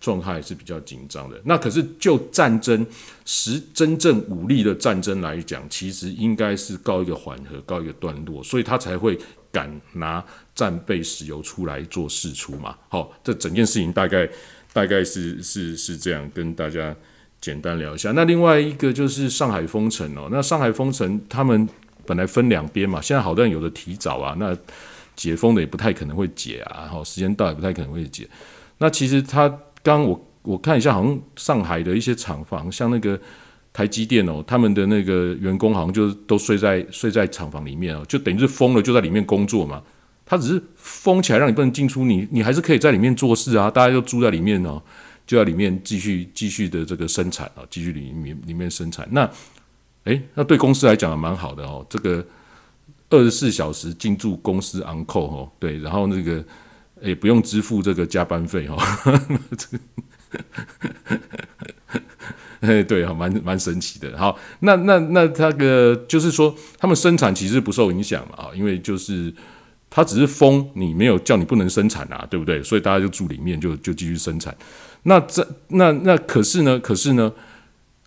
[0.00, 1.40] 状态是比较紧张的。
[1.44, 2.86] 那可是就战争
[3.24, 9.18] 实真正武力的战争来讲，其实应该是告一个缓和，告一个段落，所以他才会
[9.50, 10.24] 敢拿
[10.54, 12.76] 战备石油出来做试出嘛。
[12.88, 14.28] 好，这整件事情大概
[14.72, 16.94] 大概是是是这样，跟大家
[17.40, 18.12] 简单聊一下。
[18.12, 20.28] 那另外一个就是上海封城哦。
[20.30, 21.68] 那上海封城，他们
[22.06, 24.56] 本来分两边嘛，现在好多人有的提早啊，那
[25.16, 28.28] 解封的也不太可能会解啊，好，时间到也不太可能会解。
[28.78, 29.58] 那其实他。
[29.96, 33.18] 刚我我看一下，好像上海的一些厂房，像那个
[33.72, 39.82] 台积电哦，他们的那个员工好像就都睡在睡在厂房里面哦，就等于是封了，就在里面工作嘛。
[40.26, 43.70] 他只是封起来，让你不能进出，你你还是可以在里面做事啊。
[43.70, 44.82] 大家就住在里面哦，
[45.26, 49.08] 就在里面继续继续的这个生产啊，继续里面里面生产。
[49.10, 49.30] 那
[50.04, 52.22] 诶，那对公司来讲蛮好的哦，这个
[53.08, 56.44] 二十四小时进驻公司 on call 哦，对，然后那个。
[57.02, 58.76] 也不用支付这个加班费哈，
[62.60, 64.16] 哎，对啊，蛮蛮神奇的。
[64.18, 69.32] 好，那那那那个就是说，他们生产其实不受影响啊，因为就是
[69.88, 72.62] 它只是封你，没有叫你不能生产啊，对不对？
[72.62, 74.56] 所以大家就住里面，就就继续生产。
[75.04, 76.78] 那这那那可是呢？
[76.78, 77.32] 可是呢？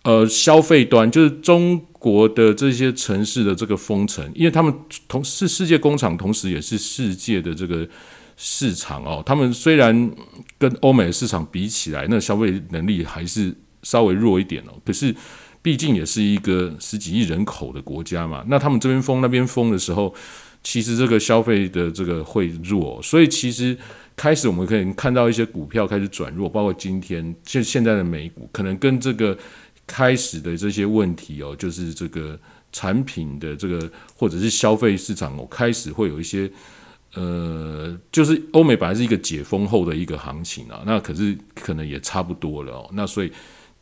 [0.04, 4.74] 呃，消费端就是中国的这些城市的这个封城，因为他们
[5.06, 7.88] 同是世界工厂，同时也是世界的这个
[8.36, 9.22] 市场哦。
[9.24, 10.10] 他们虽然
[10.58, 14.72] 跟欧美市场比起来，那消费能力还是稍微弱一点哦。
[14.84, 15.14] 可是
[15.60, 20.14] 毕竟也是一个十几亿人口的国家嘛，那他们这边封那边封的时候，
[20.62, 23.76] 其实这个消费的这个会弱，所以其实
[24.16, 29.36] 开始我们可以看到一些股票开始转弱，包括今天现现在的美股，可能跟这个。
[29.84, 32.38] 开始的这些问题哦，就是这个
[32.70, 36.50] 产品的这个或者是消费市场哦，开始会有一些
[37.14, 42.90] 呃，就是欧美本来是一个解封后的一个行情啊，那可是可能也差不多了哦。
[42.92, 43.32] 那所以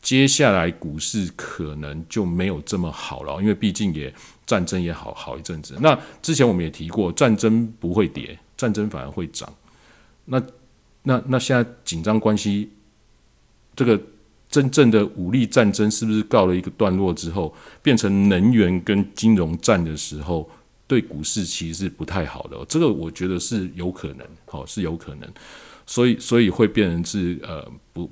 [0.02, 4.12] 接下来股市可能就没有这么好了，因为毕竟也
[4.46, 5.76] 战争也好好一阵子。
[5.80, 9.52] 那之前我们也提过，战争不会跌，战争反而会涨。
[10.24, 10.42] 那
[11.02, 12.70] 那那现在紧张关系
[13.76, 14.00] 这个。
[14.50, 17.54] 真正的武力战争是不是告了一个段落之后，
[17.84, 20.50] 变成能源跟金融战的时候，
[20.90, 22.56] 对股市其实是不太好的。
[22.68, 25.32] 这个我觉得是有可能，好是有可能，
[25.86, 28.10] 所以所以会变成是呃不，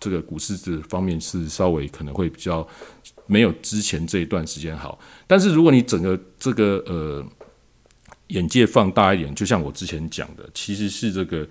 [0.00, 2.66] 这个股市这方面是稍微可能会比较
[3.26, 4.98] 没有之前这一段时间好。
[5.28, 7.24] 但是如果你整个这个呃
[8.28, 11.48] 眼界放大一点，就像我之前讲的，其实是这个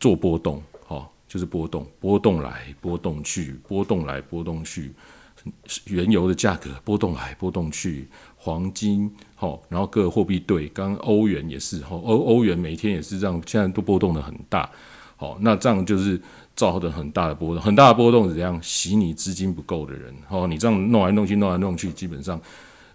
[0.00, 0.62] 做波动。
[0.86, 4.92] 好就是波动，波动来，波动去，波动来，波动去，
[5.86, 8.06] 原油的价格波动来，波动去，
[8.36, 9.10] 黄金，
[9.68, 14.70] 然后各个货币对，刚欧元也是，好，欧欧元每天也是这样，现在都波动的很大，
[15.16, 16.20] 好，那这样就是
[16.54, 18.60] 造成很大的波动，很大的波动是怎样？
[18.62, 22.40] 洗你资金不够的人，好，你这样弄来弄去，弄来弄去，基本上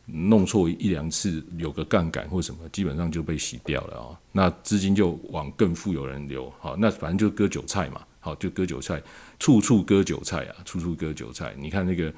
[0.05, 8.01] 弄错一两次，有个杠杆或什么，基本上就被洗掉了啊，那资金就往更富有人流，好，那反正就割韭菜嘛。
[8.21, 9.01] 好，就割韭菜，
[9.39, 11.55] 处处割韭菜啊，处处割韭菜。
[11.57, 12.13] 你看那个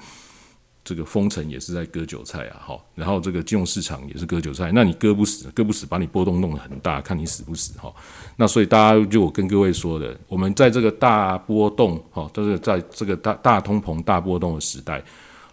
[0.83, 4.71] 这个封城也是在割韭菜啊，好，然后这个金融市场也是割韭菜。
[4.73, 7.93] 那你割不死，割不死，把你波动弄得很大，看你死不死哈。
[8.35, 15.03] 那所以大家就我跟各位说的，我们在这个大波动，哈，就是在这个大大通膨、大波动的时代，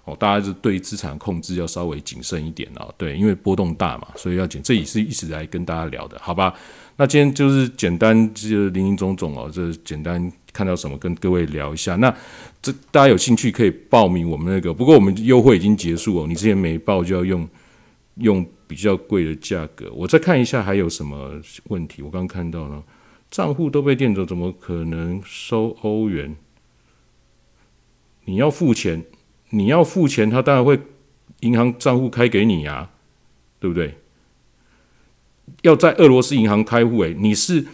[0.05, 4.63] 哦，大家是对资产控制要稍微谨慎一点啊，对，因为波动大嘛，所以要谨。
[4.63, 6.55] 这也是一直来跟大家聊的，好吧？
[6.97, 11.95] 那今天就是简单，就林林总总哦，这简单看到什么跟各位聊一下。
[11.97, 12.13] 那
[12.61, 17.49] 这大家有兴趣可以报名我们那个，不过我们优惠已经结束哦，你之前没报就要用
[18.17, 19.89] 用比较贵的价格。
[19.95, 22.83] 我再看一下还有什么问题，我刚看到了
[23.31, 26.35] 账户都被垫走，怎么可能收欧元？
[28.25, 29.05] 你要付钱，
[29.51, 30.81] 你要付钱，他当然会
[31.41, 32.91] 银行账户开给你呀，
[33.61, 33.95] 对不对？
[35.63, 37.65] 要在俄罗斯银行开户，诶，你是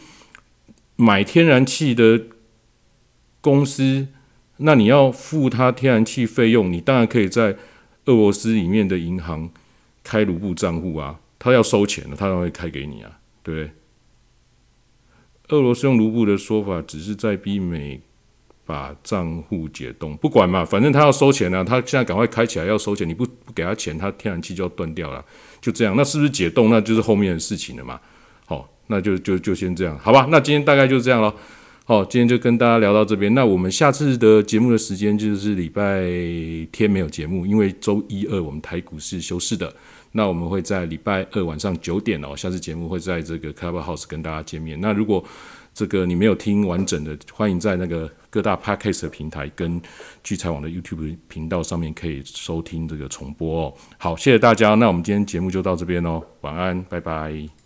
[0.96, 2.20] 买天然气的
[3.44, 4.08] 公司，
[4.56, 7.54] 那你要付他天然气费用，你当然可以在
[8.06, 9.50] 俄罗斯里面的银行
[10.02, 11.20] 开卢布账户啊。
[11.38, 13.70] 他要收钱的，他当然会开给你啊，对不对？
[15.48, 18.00] 俄罗斯用卢布的说法，只是在逼美
[18.64, 25.22] 把账户解冻，不管嘛，反正他要收钱啊，他现在赶快开起来要收钱，你不不给他钱，他天然气就要断掉了。
[25.60, 26.70] 就这样，那是不是解冻？
[26.70, 28.00] 那就是后面的事情了嘛。
[28.46, 30.26] 好，那就就就先这样，好吧？
[30.30, 31.34] 那今天大概就是这样了。
[31.86, 33.34] 好，今天就跟大家聊到这边。
[33.34, 36.00] 那我们下次的节目的时间就是礼拜
[36.72, 39.70] 天没有节目，因为周一、二我们台股是休市的。
[40.12, 44.80] 那我们会在礼拜二晚上九点哦，下次节目会在这个 Clubhouse 跟大家见面。
[44.80, 45.22] 那如果
[45.74, 49.78] 这个你没有听完整的，欢迎在那个各大 Podcast 的平台跟
[50.22, 53.74] 聚财网的 YouTube 频道上面可以收听这个重播哦。
[53.98, 57.63] 好，谢谢大家，那我们今天节目就到这边哦，晚安，拜拜。